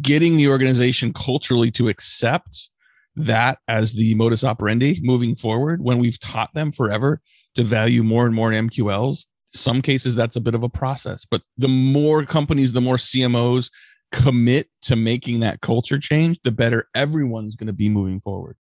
Getting 0.00 0.36
the 0.36 0.48
organization 0.48 1.12
culturally 1.12 1.70
to 1.72 1.88
accept 1.88 2.70
that 3.16 3.58
as 3.66 3.94
the 3.94 4.14
modus 4.14 4.44
operandi 4.44 5.00
moving 5.02 5.34
forward 5.34 5.82
when 5.82 5.98
we've 5.98 6.20
taught 6.20 6.52
them 6.54 6.70
forever 6.70 7.20
to 7.54 7.62
value 7.62 8.02
more 8.02 8.26
and 8.26 8.34
more 8.34 8.50
MQLs. 8.50 9.26
Some 9.46 9.80
cases 9.80 10.14
that's 10.14 10.36
a 10.36 10.40
bit 10.40 10.54
of 10.54 10.62
a 10.62 10.68
process, 10.68 11.24
but 11.24 11.42
the 11.56 11.68
more 11.68 12.24
companies, 12.24 12.72
the 12.72 12.80
more 12.80 12.96
CMOs 12.96 13.70
commit 14.12 14.68
to 14.82 14.96
making 14.96 15.40
that 15.40 15.60
culture 15.60 15.98
change, 15.98 16.38
the 16.44 16.52
better 16.52 16.88
everyone's 16.94 17.56
going 17.56 17.66
to 17.68 17.72
be 17.72 17.88
moving 17.88 18.20
forward. 18.20 18.56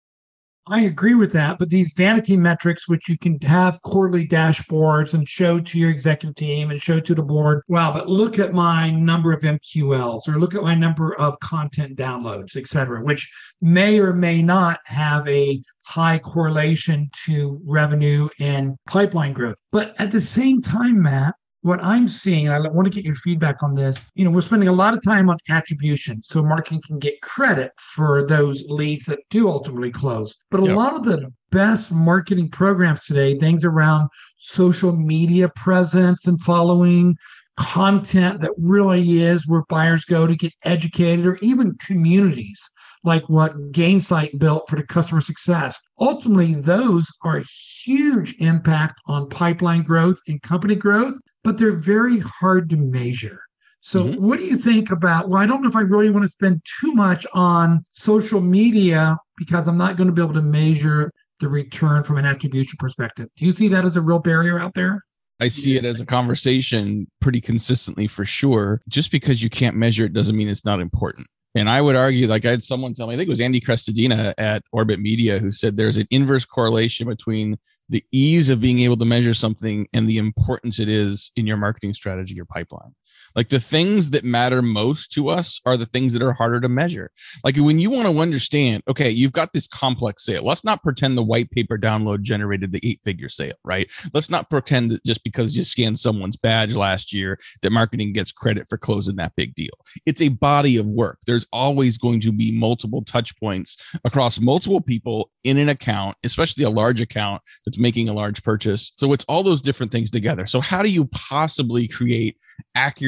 I 0.67 0.81
agree 0.81 1.15
with 1.15 1.33
that. 1.33 1.59
But 1.59 1.69
these 1.69 1.91
vanity 1.91 2.37
metrics, 2.37 2.87
which 2.87 3.09
you 3.09 3.17
can 3.17 3.37
have 3.41 3.81
quarterly 3.81 4.25
dashboards 4.25 5.13
and 5.13 5.27
show 5.27 5.59
to 5.59 5.77
your 5.77 5.89
executive 5.89 6.35
team 6.35 6.71
and 6.71 6.81
show 6.81 7.01
to 7.01 7.13
the 7.13 7.21
board, 7.21 7.63
wow, 7.67 7.91
but 7.91 8.07
look 8.07 8.39
at 8.39 8.53
my 8.53 8.89
number 8.89 9.33
of 9.33 9.41
MQLs 9.41 10.27
or 10.27 10.39
look 10.39 10.55
at 10.55 10.63
my 10.63 10.73
number 10.73 11.15
of 11.15 11.37
content 11.41 11.97
downloads, 11.97 12.55
et 12.55 12.67
cetera, 12.67 13.03
which 13.03 13.29
may 13.61 13.99
or 13.99 14.13
may 14.13 14.41
not 14.41 14.79
have 14.85 15.27
a 15.27 15.61
high 15.85 16.17
correlation 16.19 17.09
to 17.25 17.59
revenue 17.65 18.29
and 18.39 18.77
pipeline 18.87 19.33
growth. 19.33 19.57
But 19.73 19.95
at 19.99 20.11
the 20.11 20.21
same 20.21 20.61
time, 20.61 21.01
Matt, 21.01 21.35
what 21.63 21.81
I'm 21.81 22.09
seeing, 22.09 22.47
and 22.47 22.53
I 22.53 22.69
want 22.69 22.85
to 22.85 22.91
get 22.91 23.05
your 23.05 23.15
feedback 23.15 23.63
on 23.63 23.73
this. 23.73 24.03
You 24.15 24.25
know, 24.25 24.31
we're 24.31 24.41
spending 24.41 24.67
a 24.67 24.73
lot 24.73 24.93
of 24.93 25.01
time 25.01 25.29
on 25.29 25.37
attribution, 25.49 26.21
so 26.23 26.43
marketing 26.43 26.81
can 26.85 26.99
get 26.99 27.21
credit 27.21 27.71
for 27.77 28.27
those 28.27 28.63
leads 28.67 29.05
that 29.05 29.19
do 29.29 29.49
ultimately 29.49 29.89
close. 29.89 30.35
But 30.51 30.61
a 30.61 30.65
yep. 30.65 30.75
lot 30.75 30.93
of 30.93 31.05
the 31.05 31.31
best 31.51 31.91
marketing 31.91 32.49
programs 32.49 33.05
today, 33.05 33.39
things 33.39 33.63
around 33.63 34.09
social 34.37 34.93
media 34.93 35.49
presence 35.55 36.27
and 36.27 36.39
following, 36.41 37.15
content 37.55 38.41
that 38.41 38.51
really 38.57 39.21
is 39.21 39.47
where 39.47 39.63
buyers 39.69 40.03
go 40.03 40.27
to 40.27 40.35
get 40.35 40.53
educated, 40.65 41.25
or 41.25 41.37
even 41.41 41.77
communities 41.77 42.59
like 43.05 43.27
what 43.29 43.71
Gainsight 43.71 44.37
built 44.37 44.69
for 44.69 44.75
the 44.75 44.83
customer 44.83 45.21
success. 45.21 45.79
Ultimately, 45.99 46.55
those 46.55 47.07
are 47.23 47.37
a 47.37 47.45
huge 47.83 48.35
impact 48.39 48.95
on 49.07 49.29
pipeline 49.29 49.83
growth 49.83 50.19
and 50.27 50.41
company 50.41 50.75
growth 50.75 51.17
but 51.43 51.57
they're 51.57 51.73
very 51.73 52.19
hard 52.19 52.69
to 52.71 52.77
measure. 52.77 53.41
So, 53.81 54.05
mm-hmm. 54.05 54.25
what 54.25 54.39
do 54.39 54.45
you 54.45 54.57
think 54.57 54.91
about? 54.91 55.27
Well, 55.27 55.41
I 55.41 55.45
don't 55.45 55.61
know 55.61 55.67
if 55.67 55.75
I 55.75 55.81
really 55.81 56.09
want 56.09 56.23
to 56.23 56.31
spend 56.31 56.61
too 56.79 56.93
much 56.93 57.25
on 57.33 57.83
social 57.91 58.39
media 58.39 59.17
because 59.37 59.67
I'm 59.67 59.77
not 59.77 59.97
going 59.97 60.07
to 60.07 60.13
be 60.13 60.21
able 60.21 60.33
to 60.35 60.41
measure 60.41 61.11
the 61.41 61.49
return 61.49 62.03
from 62.03 62.17
an 62.17 62.25
attribution 62.25 62.77
perspective. 62.79 63.27
Do 63.35 63.45
you 63.45 63.51
see 63.51 63.67
that 63.67 63.83
as 63.83 63.97
a 63.97 64.01
real 64.01 64.19
barrier 64.19 64.57
out 64.57 64.73
there? 64.73 65.03
I 65.41 65.49
see 65.49 65.75
it 65.75 65.83
as 65.83 65.99
a 65.99 66.05
conversation 66.05 67.07
pretty 67.19 67.41
consistently 67.41 68.07
for 68.07 68.23
sure. 68.23 68.81
Just 68.87 69.11
because 69.11 69.43
you 69.43 69.49
can't 69.49 69.75
measure 69.75 70.05
it 70.05 70.13
doesn't 70.13 70.37
mean 70.37 70.47
it's 70.47 70.63
not 70.63 70.79
important. 70.79 71.27
And 71.55 71.69
I 71.69 71.81
would 71.81 71.95
argue, 71.95 72.27
like 72.27 72.45
I 72.45 72.51
had 72.51 72.63
someone 72.63 72.93
tell 72.93 73.07
me, 73.07 73.13
I 73.13 73.17
think 73.17 73.27
it 73.27 73.29
was 73.29 73.41
Andy 73.41 73.61
Crestodina 73.61 74.33
at 74.37 74.63
Orbit 74.71 74.99
Media 74.99 75.37
who 75.37 75.51
said 75.51 75.75
there's 75.75 75.97
an 75.97 76.07
inverse 76.09 76.45
correlation 76.45 77.07
between 77.07 77.57
the 77.89 78.03
ease 78.11 78.49
of 78.49 78.59
being 78.59 78.79
able 78.79 78.97
to 78.97 79.05
measure 79.05 79.35
something 79.35 79.87
and 79.93 80.09
the 80.09 80.17
importance 80.17 80.79
it 80.79 80.89
is 80.89 81.31
in 81.35 81.45
your 81.45 81.57
marketing 81.57 81.93
strategy 81.93 82.33
your 82.33 82.45
pipeline. 82.45 82.95
Like 83.35 83.49
the 83.49 83.59
things 83.59 84.11
that 84.11 84.23
matter 84.23 84.61
most 84.61 85.11
to 85.13 85.29
us 85.29 85.59
are 85.65 85.77
the 85.77 85.85
things 85.85 86.13
that 86.13 86.21
are 86.21 86.33
harder 86.33 86.59
to 86.61 86.69
measure. 86.69 87.11
Like 87.43 87.57
when 87.57 87.79
you 87.79 87.89
want 87.89 88.07
to 88.07 88.19
understand, 88.19 88.83
okay, 88.87 89.09
you've 89.09 89.31
got 89.31 89.53
this 89.53 89.67
complex 89.67 90.25
sale. 90.25 90.43
Let's 90.43 90.63
not 90.63 90.83
pretend 90.83 91.17
the 91.17 91.23
white 91.23 91.49
paper 91.51 91.77
download 91.77 92.21
generated 92.21 92.71
the 92.71 92.81
eight 92.83 93.01
figure 93.03 93.29
sale, 93.29 93.55
right? 93.63 93.89
Let's 94.13 94.29
not 94.29 94.49
pretend 94.49 94.91
that 94.91 95.05
just 95.05 95.23
because 95.23 95.55
you 95.55 95.63
scanned 95.63 95.99
someone's 95.99 96.37
badge 96.37 96.75
last 96.75 97.13
year 97.13 97.39
that 97.61 97.71
marketing 97.71 98.13
gets 98.13 98.31
credit 98.31 98.67
for 98.67 98.77
closing 98.77 99.15
that 99.17 99.35
big 99.35 99.55
deal. 99.55 99.73
It's 100.05 100.21
a 100.21 100.29
body 100.29 100.77
of 100.77 100.85
work. 100.85 101.19
There's 101.25 101.45
always 101.51 101.97
going 101.97 102.19
to 102.21 102.31
be 102.31 102.57
multiple 102.57 103.03
touch 103.03 103.37
points 103.39 103.77
across 104.05 104.39
multiple 104.39 104.81
people 104.81 105.31
in 105.43 105.57
an 105.57 105.69
account, 105.69 106.17
especially 106.23 106.63
a 106.63 106.69
large 106.69 107.01
account 107.01 107.41
that's 107.65 107.77
making 107.77 108.09
a 108.09 108.13
large 108.13 108.43
purchase. 108.43 108.91
So 108.95 109.13
it's 109.13 109.25
all 109.25 109.43
those 109.43 109.61
different 109.61 109.91
things 109.91 110.09
together. 110.09 110.45
So 110.45 110.61
how 110.61 110.83
do 110.83 110.89
you 110.89 111.05
possibly 111.05 111.87
create 111.87 112.37
accurate 112.75 113.02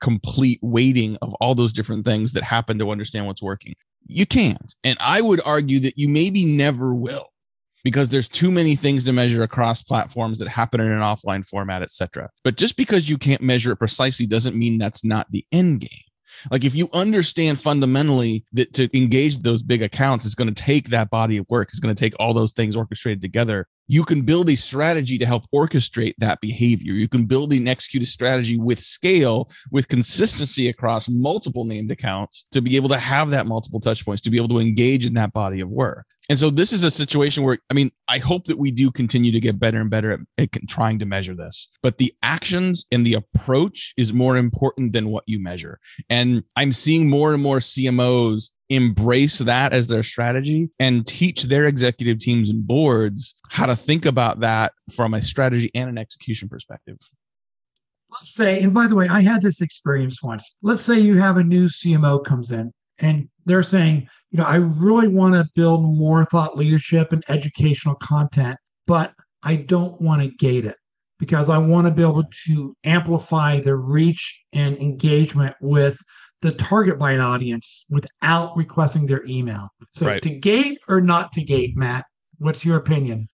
complete 0.00 0.60
weighting 0.62 1.16
of 1.22 1.34
all 1.34 1.54
those 1.54 1.72
different 1.72 2.04
things 2.04 2.32
that 2.32 2.42
happen 2.42 2.78
to 2.78 2.90
understand 2.90 3.26
what's 3.26 3.42
working. 3.42 3.74
You 4.06 4.26
can't. 4.26 4.74
And 4.84 4.96
I 5.00 5.20
would 5.20 5.40
argue 5.44 5.80
that 5.80 5.98
you 5.98 6.08
maybe 6.08 6.44
never 6.44 6.94
will 6.94 7.28
because 7.84 8.08
there's 8.08 8.28
too 8.28 8.50
many 8.50 8.76
things 8.76 9.04
to 9.04 9.12
measure 9.12 9.42
across 9.42 9.82
platforms 9.82 10.38
that 10.38 10.48
happen 10.48 10.80
in 10.80 10.90
an 10.90 11.00
offline 11.00 11.46
format, 11.46 11.82
etc. 11.82 12.30
But 12.44 12.56
just 12.56 12.76
because 12.76 13.08
you 13.08 13.18
can't 13.18 13.42
measure 13.42 13.72
it 13.72 13.76
precisely 13.76 14.26
doesn't 14.26 14.56
mean 14.56 14.78
that's 14.78 15.04
not 15.04 15.30
the 15.30 15.44
end 15.52 15.80
game. 15.80 15.90
Like 16.50 16.64
if 16.64 16.74
you 16.74 16.88
understand 16.92 17.60
fundamentally 17.60 18.44
that 18.52 18.72
to 18.74 18.96
engage 18.96 19.38
those 19.38 19.62
big 19.62 19.82
accounts 19.82 20.24
is 20.24 20.34
going 20.34 20.52
to 20.52 20.62
take 20.62 20.88
that 20.88 21.10
body 21.10 21.36
of 21.36 21.46
work, 21.48 21.68
it's 21.70 21.80
going 21.80 21.94
to 21.94 21.98
take 21.98 22.14
all 22.20 22.32
those 22.32 22.52
things 22.52 22.76
orchestrated 22.76 23.20
together. 23.20 23.66
You 23.88 24.04
can 24.04 24.22
build 24.22 24.48
a 24.50 24.56
strategy 24.56 25.18
to 25.18 25.26
help 25.26 25.44
orchestrate 25.54 26.14
that 26.18 26.40
behavior. 26.40 26.92
You 26.92 27.08
can 27.08 27.24
build 27.24 27.52
and 27.52 27.68
execute 27.68 28.02
a 28.02 28.06
strategy 28.06 28.58
with 28.58 28.80
scale, 28.80 29.48
with 29.70 29.88
consistency 29.88 30.68
across 30.68 31.08
multiple 31.08 31.64
named 31.64 31.90
accounts 31.90 32.46
to 32.52 32.60
be 32.60 32.76
able 32.76 32.90
to 32.90 32.98
have 32.98 33.30
that 33.30 33.46
multiple 33.46 33.80
touch 33.80 34.04
points, 34.04 34.22
to 34.22 34.30
be 34.30 34.36
able 34.36 34.48
to 34.48 34.60
engage 34.60 35.06
in 35.06 35.14
that 35.14 35.32
body 35.32 35.60
of 35.60 35.70
work. 35.70 36.06
And 36.28 36.38
so 36.38 36.50
this 36.50 36.74
is 36.74 36.84
a 36.84 36.90
situation 36.90 37.42
where, 37.42 37.58
I 37.70 37.74
mean, 37.74 37.90
I 38.06 38.18
hope 38.18 38.46
that 38.46 38.58
we 38.58 38.70
do 38.70 38.90
continue 38.90 39.32
to 39.32 39.40
get 39.40 39.58
better 39.58 39.80
and 39.80 39.88
better 39.88 40.12
at, 40.12 40.20
at, 40.36 40.68
trying 40.68 40.98
to 40.98 41.06
measure 41.06 41.34
this, 41.34 41.68
but 41.82 41.96
the 41.96 42.12
actions 42.22 42.84
and 42.92 43.06
the 43.06 43.14
approach 43.14 43.94
is 43.96 44.12
more 44.12 44.36
important 44.36 44.92
than 44.92 45.08
what 45.08 45.24
you 45.26 45.42
measure. 45.42 45.78
And 46.10 46.44
I'm 46.54 46.72
seeing 46.72 47.08
more 47.08 47.32
and 47.32 47.42
more 47.42 47.60
CMOs 47.60 48.50
embrace 48.70 49.38
that 49.38 49.72
as 49.72 49.88
their 49.88 50.02
strategy 50.02 50.70
and 50.78 51.06
teach 51.06 51.44
their 51.44 51.66
executive 51.66 52.18
teams 52.18 52.50
and 52.50 52.66
boards 52.66 53.34
how 53.48 53.66
to 53.66 53.74
think 53.74 54.04
about 54.04 54.40
that 54.40 54.72
from 54.94 55.14
a 55.14 55.22
strategy 55.22 55.70
and 55.74 55.88
an 55.88 55.98
execution 55.98 56.48
perspective. 56.48 56.98
Let's 58.10 58.34
say, 58.34 58.60
and 58.62 58.72
by 58.72 58.86
the 58.86 58.94
way, 58.94 59.08
I 59.08 59.20
had 59.20 59.42
this 59.42 59.60
experience 59.60 60.22
once. 60.22 60.56
Let's 60.62 60.82
say 60.82 60.98
you 60.98 61.18
have 61.18 61.36
a 61.36 61.44
new 61.44 61.66
CMO 61.66 62.24
comes 62.24 62.50
in 62.50 62.72
and 63.00 63.28
they're 63.44 63.62
saying, 63.62 64.08
you 64.30 64.38
know, 64.38 64.44
I 64.44 64.56
really 64.56 65.08
want 65.08 65.34
to 65.34 65.48
build 65.54 65.82
more 65.82 66.24
thought 66.24 66.56
leadership 66.56 67.12
and 67.12 67.22
educational 67.28 67.94
content, 67.96 68.56
but 68.86 69.12
I 69.42 69.56
don't 69.56 70.00
want 70.00 70.22
to 70.22 70.28
gate 70.28 70.64
it 70.64 70.76
because 71.18 71.48
I 71.48 71.58
want 71.58 71.86
to 71.86 71.92
be 71.92 72.02
able 72.02 72.24
to 72.46 72.76
amplify 72.84 73.60
the 73.60 73.76
reach 73.76 74.42
and 74.52 74.76
engagement 74.78 75.56
with 75.60 75.98
the 76.40 76.52
target 76.52 76.98
buying 76.98 77.20
audience 77.20 77.84
without 77.90 78.56
requesting 78.56 79.06
their 79.06 79.24
email. 79.26 79.68
So 79.94 80.06
right. 80.06 80.22
to 80.22 80.30
gate 80.30 80.78
or 80.88 81.00
not 81.00 81.32
to 81.32 81.42
gate, 81.42 81.76
Matt, 81.76 82.04
what's 82.38 82.64
your 82.64 82.76
opinion? 82.76 83.28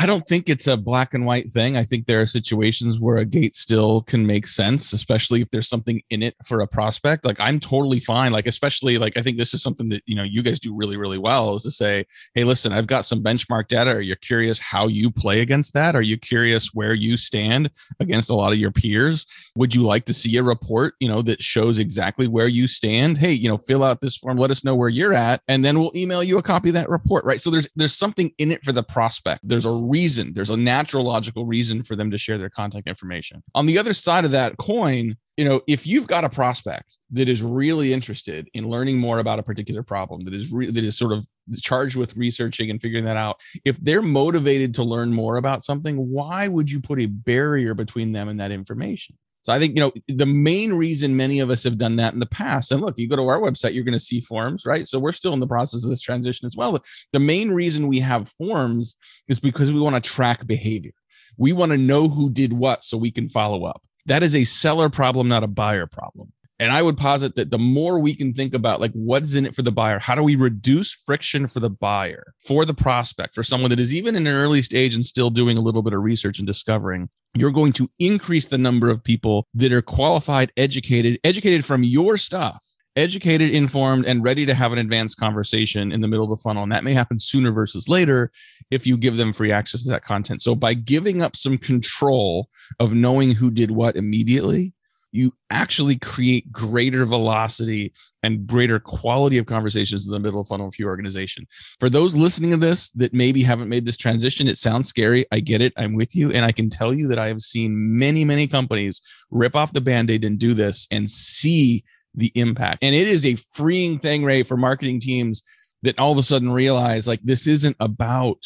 I 0.00 0.06
don't 0.06 0.26
think 0.26 0.48
it's 0.48 0.66
a 0.66 0.78
black 0.78 1.12
and 1.12 1.26
white 1.26 1.50
thing. 1.50 1.76
I 1.76 1.84
think 1.84 2.06
there 2.06 2.22
are 2.22 2.26
situations 2.26 2.98
where 2.98 3.18
a 3.18 3.26
gate 3.26 3.54
still 3.54 4.00
can 4.00 4.26
make 4.26 4.46
sense, 4.46 4.94
especially 4.94 5.42
if 5.42 5.50
there's 5.50 5.68
something 5.68 6.00
in 6.08 6.22
it 6.22 6.34
for 6.46 6.62
a 6.62 6.66
prospect. 6.66 7.26
Like 7.26 7.38
I'm 7.38 7.60
totally 7.60 8.00
fine. 8.00 8.32
Like, 8.32 8.46
especially 8.46 8.96
like 8.96 9.18
I 9.18 9.22
think 9.22 9.36
this 9.36 9.52
is 9.52 9.62
something 9.62 9.90
that 9.90 10.02
you 10.06 10.16
know 10.16 10.22
you 10.22 10.42
guys 10.42 10.58
do 10.58 10.74
really, 10.74 10.96
really 10.96 11.18
well 11.18 11.54
is 11.54 11.64
to 11.64 11.70
say, 11.70 12.06
hey, 12.32 12.44
listen, 12.44 12.72
I've 12.72 12.86
got 12.86 13.04
some 13.04 13.22
benchmark 13.22 13.68
data. 13.68 13.90
Are 13.90 14.00
you 14.00 14.16
curious 14.16 14.58
how 14.58 14.86
you 14.86 15.10
play 15.10 15.42
against 15.42 15.74
that? 15.74 15.94
Are 15.94 16.00
you 16.00 16.16
curious 16.16 16.70
where 16.72 16.94
you 16.94 17.18
stand 17.18 17.70
against 18.00 18.30
a 18.30 18.34
lot 18.34 18.52
of 18.52 18.58
your 18.58 18.70
peers? 18.70 19.26
Would 19.54 19.74
you 19.74 19.82
like 19.82 20.06
to 20.06 20.14
see 20.14 20.34
a 20.38 20.42
report, 20.42 20.94
you 21.00 21.08
know, 21.08 21.20
that 21.20 21.42
shows 21.42 21.78
exactly 21.78 22.26
where 22.26 22.48
you 22.48 22.68
stand? 22.68 23.18
Hey, 23.18 23.32
you 23.32 23.50
know, 23.50 23.58
fill 23.58 23.84
out 23.84 24.00
this 24.00 24.16
form, 24.16 24.38
let 24.38 24.50
us 24.50 24.64
know 24.64 24.74
where 24.74 24.88
you're 24.88 25.12
at, 25.12 25.42
and 25.46 25.62
then 25.62 25.78
we'll 25.78 25.94
email 25.94 26.24
you 26.24 26.38
a 26.38 26.42
copy 26.42 26.70
of 26.70 26.74
that 26.76 26.88
report, 26.88 27.26
right? 27.26 27.38
So 27.38 27.50
there's 27.50 27.68
there's 27.76 27.94
something 27.94 28.32
in 28.38 28.50
it 28.50 28.64
for 28.64 28.72
the 28.72 28.82
prospect. 28.82 29.46
There's 29.46 29.66
a 29.66 29.89
reason, 29.90 30.32
there's 30.32 30.50
a 30.50 30.56
natural, 30.56 31.04
logical 31.04 31.44
reason 31.44 31.82
for 31.82 31.96
them 31.96 32.10
to 32.10 32.18
share 32.18 32.38
their 32.38 32.50
contact 32.50 32.86
information. 32.88 33.42
On 33.54 33.66
the 33.66 33.78
other 33.78 33.92
side 33.92 34.24
of 34.24 34.30
that 34.30 34.56
coin, 34.58 35.16
you 35.36 35.44
know, 35.44 35.60
if 35.66 35.86
you've 35.86 36.06
got 36.06 36.24
a 36.24 36.28
prospect 36.28 36.98
that 37.10 37.28
is 37.28 37.42
really 37.42 37.92
interested 37.92 38.48
in 38.54 38.68
learning 38.68 38.98
more 38.98 39.18
about 39.18 39.38
a 39.38 39.42
particular 39.42 39.82
problem, 39.82 40.22
that 40.24 40.34
is 40.34 40.52
re- 40.52 40.70
that 40.70 40.84
is 40.84 40.96
sort 40.96 41.12
of 41.12 41.26
charged 41.60 41.96
with 41.96 42.16
researching 42.16 42.70
and 42.70 42.80
figuring 42.80 43.04
that 43.04 43.16
out, 43.16 43.40
if 43.64 43.76
they're 43.78 44.02
motivated 44.02 44.74
to 44.74 44.84
learn 44.84 45.10
more 45.12 45.36
about 45.36 45.64
something, 45.64 45.96
why 46.10 46.46
would 46.46 46.70
you 46.70 46.80
put 46.80 47.00
a 47.00 47.06
barrier 47.06 47.74
between 47.74 48.12
them 48.12 48.28
and 48.28 48.38
that 48.40 48.50
information? 48.50 49.16
So 49.42 49.52
I 49.52 49.58
think, 49.58 49.74
you 49.74 49.80
know, 49.80 49.92
the 50.06 50.26
main 50.26 50.74
reason 50.74 51.16
many 51.16 51.40
of 51.40 51.48
us 51.48 51.64
have 51.64 51.78
done 51.78 51.96
that 51.96 52.12
in 52.12 52.20
the 52.20 52.26
past, 52.26 52.72
and 52.72 52.80
look, 52.80 52.98
you 52.98 53.08
go 53.08 53.16
to 53.16 53.22
our 53.22 53.40
website, 53.40 53.72
you're 53.72 53.84
going 53.84 53.94
to 53.94 54.00
see 54.00 54.20
forms, 54.20 54.66
right? 54.66 54.86
So 54.86 54.98
we're 54.98 55.12
still 55.12 55.32
in 55.32 55.40
the 55.40 55.46
process 55.46 55.82
of 55.82 55.90
this 55.90 56.02
transition 56.02 56.46
as 56.46 56.56
well. 56.56 56.78
The 57.12 57.20
main 57.20 57.50
reason 57.50 57.88
we 57.88 58.00
have 58.00 58.28
forms 58.28 58.96
is 59.28 59.40
because 59.40 59.72
we 59.72 59.80
want 59.80 59.96
to 59.96 60.10
track 60.10 60.46
behavior. 60.46 60.92
We 61.38 61.52
want 61.52 61.72
to 61.72 61.78
know 61.78 62.08
who 62.08 62.30
did 62.30 62.52
what 62.52 62.84
so 62.84 62.98
we 62.98 63.10
can 63.10 63.28
follow 63.28 63.64
up. 63.64 63.82
That 64.06 64.22
is 64.22 64.34
a 64.34 64.44
seller 64.44 64.90
problem, 64.90 65.28
not 65.28 65.44
a 65.44 65.48
buyer 65.48 65.86
problem. 65.86 66.32
And 66.60 66.72
I 66.72 66.82
would 66.82 66.98
posit 66.98 67.36
that 67.36 67.50
the 67.50 67.58
more 67.58 67.98
we 67.98 68.14
can 68.14 68.34
think 68.34 68.52
about 68.52 68.82
like 68.82 68.92
what's 68.92 69.34
in 69.34 69.46
it 69.46 69.54
for 69.54 69.62
the 69.62 69.72
buyer, 69.72 69.98
how 69.98 70.14
do 70.14 70.22
we 70.22 70.36
reduce 70.36 70.92
friction 70.92 71.46
for 71.46 71.58
the 71.58 71.70
buyer, 71.70 72.34
for 72.38 72.66
the 72.66 72.74
prospect, 72.74 73.34
for 73.34 73.42
someone 73.42 73.70
that 73.70 73.80
is 73.80 73.94
even 73.94 74.14
in 74.14 74.26
an 74.26 74.34
early 74.34 74.60
stage 74.60 74.94
and 74.94 75.04
still 75.04 75.30
doing 75.30 75.56
a 75.56 75.62
little 75.62 75.82
bit 75.82 75.94
of 75.94 76.02
research 76.02 76.38
and 76.38 76.46
discovering, 76.46 77.08
you're 77.34 77.50
going 77.50 77.72
to 77.72 77.90
increase 77.98 78.44
the 78.44 78.58
number 78.58 78.90
of 78.90 79.02
people 79.02 79.48
that 79.54 79.72
are 79.72 79.80
qualified, 79.80 80.52
educated, 80.58 81.18
educated 81.24 81.64
from 81.64 81.82
your 81.82 82.18
stuff 82.18 82.62
educated, 82.96 83.52
informed, 83.52 84.04
and 84.04 84.24
ready 84.24 84.44
to 84.44 84.52
have 84.52 84.72
an 84.72 84.78
advanced 84.78 85.16
conversation 85.16 85.92
in 85.92 86.00
the 86.00 86.08
middle 86.08 86.24
of 86.24 86.30
the 86.30 86.42
funnel. 86.42 86.64
And 86.64 86.72
that 86.72 86.84
may 86.84 86.92
happen 86.92 87.18
sooner 87.18 87.52
versus 87.52 87.88
later 87.88 88.32
if 88.70 88.86
you 88.86 88.96
give 88.96 89.16
them 89.16 89.32
free 89.32 89.52
access 89.52 89.84
to 89.84 89.90
that 89.90 90.04
content. 90.04 90.42
So 90.42 90.54
by 90.54 90.74
giving 90.74 91.22
up 91.22 91.36
some 91.36 91.56
control 91.56 92.48
of 92.78 92.92
knowing 92.92 93.30
who 93.32 93.50
did 93.50 93.70
what 93.70 93.96
immediately, 93.96 94.74
you 95.12 95.32
actually 95.50 95.96
create 95.98 96.50
greater 96.52 97.04
velocity 97.04 97.92
and 98.22 98.46
greater 98.46 98.78
quality 98.78 99.38
of 99.38 99.46
conversations 99.46 100.06
in 100.06 100.12
the 100.12 100.20
middle 100.20 100.40
of 100.40 100.48
funnel 100.48 100.68
of 100.68 100.78
your 100.78 100.88
organization. 100.88 101.46
For 101.78 101.88
those 101.88 102.16
listening 102.16 102.50
to 102.52 102.56
this 102.56 102.90
that 102.90 103.12
maybe 103.12 103.42
haven't 103.42 103.68
made 103.68 103.84
this 103.84 103.96
transition, 103.96 104.46
it 104.46 104.58
sounds 104.58 104.88
scary. 104.88 105.26
I 105.32 105.40
get 105.40 105.60
it. 105.60 105.72
I'm 105.76 105.94
with 105.94 106.14
you. 106.14 106.30
And 106.32 106.44
I 106.44 106.52
can 106.52 106.70
tell 106.70 106.94
you 106.94 107.08
that 107.08 107.18
I 107.18 107.28
have 107.28 107.40
seen 107.40 107.74
many, 107.98 108.24
many 108.24 108.46
companies 108.46 109.00
rip 109.30 109.56
off 109.56 109.72
the 109.72 109.80
band 109.80 110.10
aid 110.10 110.24
and 110.24 110.38
do 110.38 110.54
this 110.54 110.86
and 110.90 111.10
see 111.10 111.84
the 112.14 112.32
impact. 112.34 112.78
And 112.82 112.94
it 112.94 113.06
is 113.06 113.24
a 113.24 113.36
freeing 113.36 113.98
thing, 113.98 114.24
Ray, 114.24 114.42
for 114.42 114.56
marketing 114.56 115.00
teams 115.00 115.42
that 115.82 115.98
all 115.98 116.12
of 116.12 116.18
a 116.18 116.22
sudden 116.22 116.50
realize 116.50 117.06
like 117.06 117.20
this 117.22 117.46
isn't 117.46 117.76
about 117.80 118.38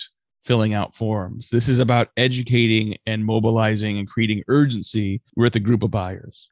filling 0.42 0.75
out 0.75 0.94
forms. 0.94 1.49
This 1.49 1.68
is 1.68 1.78
about 1.78 2.11
educating 2.16 2.97
and 3.06 3.25
mobilizing 3.25 3.99
and 3.99 4.06
creating 4.06 4.42
urgency 4.49 5.23
with 5.37 5.56
a 5.56 5.61
group 5.61 5.83
of 5.83 5.90
buyers. 5.90 6.50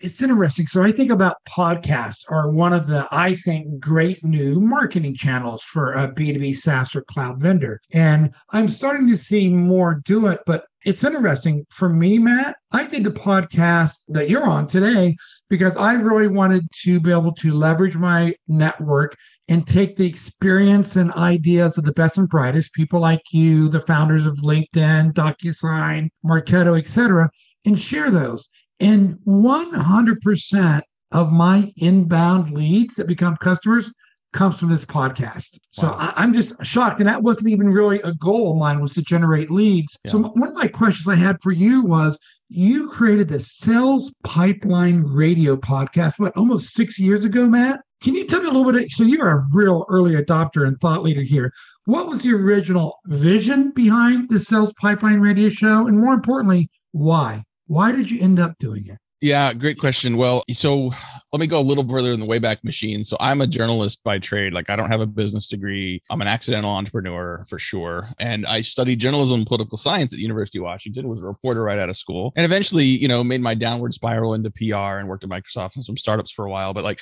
It's 0.00 0.20
interesting. 0.22 0.66
So 0.66 0.82
I 0.82 0.92
think 0.92 1.10
about 1.10 1.36
podcasts 1.48 2.24
are 2.28 2.50
one 2.50 2.72
of 2.72 2.86
the, 2.86 3.08
I 3.10 3.34
think, 3.36 3.80
great 3.80 4.22
new 4.24 4.60
marketing 4.60 5.14
channels 5.14 5.62
for 5.62 5.92
a 5.94 6.08
B2B 6.08 6.56
SaaS 6.56 6.94
or 6.94 7.02
cloud 7.02 7.40
vendor. 7.40 7.80
And 7.92 8.34
I'm 8.50 8.68
starting 8.68 9.08
to 9.08 9.16
see 9.16 9.48
more 9.48 10.02
do 10.04 10.26
it, 10.26 10.40
but 10.46 10.64
it's 10.84 11.04
interesting 11.04 11.66
for 11.70 11.88
me, 11.88 12.18
Matt. 12.18 12.56
I 12.72 12.86
did 12.86 13.04
the 13.04 13.10
podcast 13.10 14.04
that 14.08 14.30
you're 14.30 14.46
on 14.46 14.66
today 14.66 15.16
because 15.48 15.76
I 15.76 15.92
really 15.92 16.28
wanted 16.28 16.66
to 16.82 17.00
be 17.00 17.10
able 17.10 17.32
to 17.34 17.52
leverage 17.52 17.96
my 17.96 18.34
network 18.48 19.16
and 19.48 19.66
take 19.66 19.96
the 19.96 20.06
experience 20.06 20.96
and 20.96 21.12
ideas 21.12 21.76
of 21.76 21.84
the 21.84 21.92
best 21.92 22.18
and 22.18 22.28
brightest 22.28 22.72
people 22.72 23.00
like 23.00 23.22
you, 23.32 23.68
the 23.68 23.80
founders 23.80 24.24
of 24.24 24.36
LinkedIn, 24.36 25.12
DocuSign, 25.12 26.08
Marketo, 26.24 26.78
etc., 26.78 27.30
and 27.66 27.78
share 27.78 28.10
those. 28.10 28.48
And 28.80 29.18
100% 29.26 30.82
of 31.12 31.32
my 31.32 31.72
inbound 31.76 32.52
leads 32.52 32.94
that 32.94 33.06
become 33.06 33.36
customers 33.36 33.92
comes 34.32 34.58
from 34.58 34.70
this 34.70 34.84
podcast. 34.84 35.58
So 35.72 35.88
wow. 35.88 36.12
I, 36.16 36.22
am 36.22 36.32
just 36.32 36.54
shocked. 36.64 37.00
And 37.00 37.08
that 37.08 37.22
wasn't 37.22 37.50
even 37.50 37.68
really 37.68 38.00
a 38.02 38.14
goal 38.14 38.52
of 38.52 38.58
mine 38.58 38.80
was 38.80 38.92
to 38.94 39.02
generate 39.02 39.50
leads. 39.50 39.98
Yeah. 40.04 40.12
So 40.12 40.18
one 40.18 40.48
of 40.48 40.54
my 40.54 40.68
questions 40.68 41.08
I 41.08 41.16
had 41.16 41.36
for 41.42 41.52
you 41.52 41.82
was 41.82 42.18
you 42.48 42.88
created 42.88 43.28
the 43.28 43.40
sales 43.40 44.12
pipeline 44.24 45.02
radio 45.02 45.56
podcast, 45.56 46.18
what, 46.18 46.36
almost 46.36 46.74
six 46.74 46.98
years 46.98 47.24
ago, 47.24 47.48
Matt? 47.48 47.80
Can 48.02 48.14
you 48.14 48.24
tell 48.26 48.40
me 48.40 48.48
a 48.48 48.50
little 48.50 48.70
bit? 48.72 48.84
Of, 48.84 48.90
so 48.92 49.04
you're 49.04 49.30
a 49.30 49.42
real 49.52 49.84
early 49.88 50.14
adopter 50.14 50.66
and 50.66 50.80
thought 50.80 51.02
leader 51.02 51.22
here. 51.22 51.52
What 51.84 52.06
was 52.06 52.22
the 52.22 52.32
original 52.32 52.98
vision 53.06 53.72
behind 53.72 54.30
the 54.30 54.38
sales 54.38 54.72
pipeline 54.80 55.20
radio 55.20 55.48
show? 55.48 55.86
And 55.86 55.98
more 55.98 56.14
importantly, 56.14 56.70
why? 56.92 57.44
Why 57.70 57.92
did 57.92 58.10
you 58.10 58.20
end 58.20 58.40
up 58.40 58.58
doing 58.58 58.84
it? 58.88 58.98
Yeah, 59.20 59.52
great 59.54 59.78
question. 59.78 60.16
Well, 60.16 60.42
so 60.50 60.90
let 61.32 61.38
me 61.38 61.46
go 61.46 61.60
a 61.60 61.62
little 61.62 61.86
further 61.88 62.12
in 62.12 62.18
the 62.18 62.26
Wayback 62.26 62.64
Machine. 62.64 63.04
So 63.04 63.16
I'm 63.20 63.40
a 63.40 63.46
journalist 63.46 64.02
by 64.02 64.18
trade. 64.18 64.52
Like 64.52 64.68
I 64.68 64.74
don't 64.74 64.90
have 64.90 65.00
a 65.00 65.06
business 65.06 65.46
degree. 65.46 66.02
I'm 66.10 66.20
an 66.20 66.26
accidental 66.26 66.72
entrepreneur 66.72 67.44
for 67.48 67.60
sure. 67.60 68.08
And 68.18 68.44
I 68.44 68.62
studied 68.62 68.98
journalism 68.98 69.38
and 69.38 69.46
political 69.46 69.78
science 69.78 70.12
at 70.12 70.18
University 70.18 70.58
of 70.58 70.64
Washington, 70.64 71.06
was 71.06 71.22
a 71.22 71.26
reporter 71.26 71.62
right 71.62 71.78
out 71.78 71.88
of 71.88 71.96
school. 71.96 72.32
And 72.34 72.44
eventually, 72.44 72.86
you 72.86 73.06
know, 73.06 73.22
made 73.22 73.40
my 73.40 73.54
downward 73.54 73.94
spiral 73.94 74.34
into 74.34 74.50
PR 74.50 74.98
and 74.98 75.08
worked 75.08 75.22
at 75.22 75.30
Microsoft 75.30 75.76
and 75.76 75.84
some 75.84 75.96
startups 75.96 76.32
for 76.32 76.46
a 76.46 76.50
while. 76.50 76.74
But 76.74 76.82
like 76.82 76.98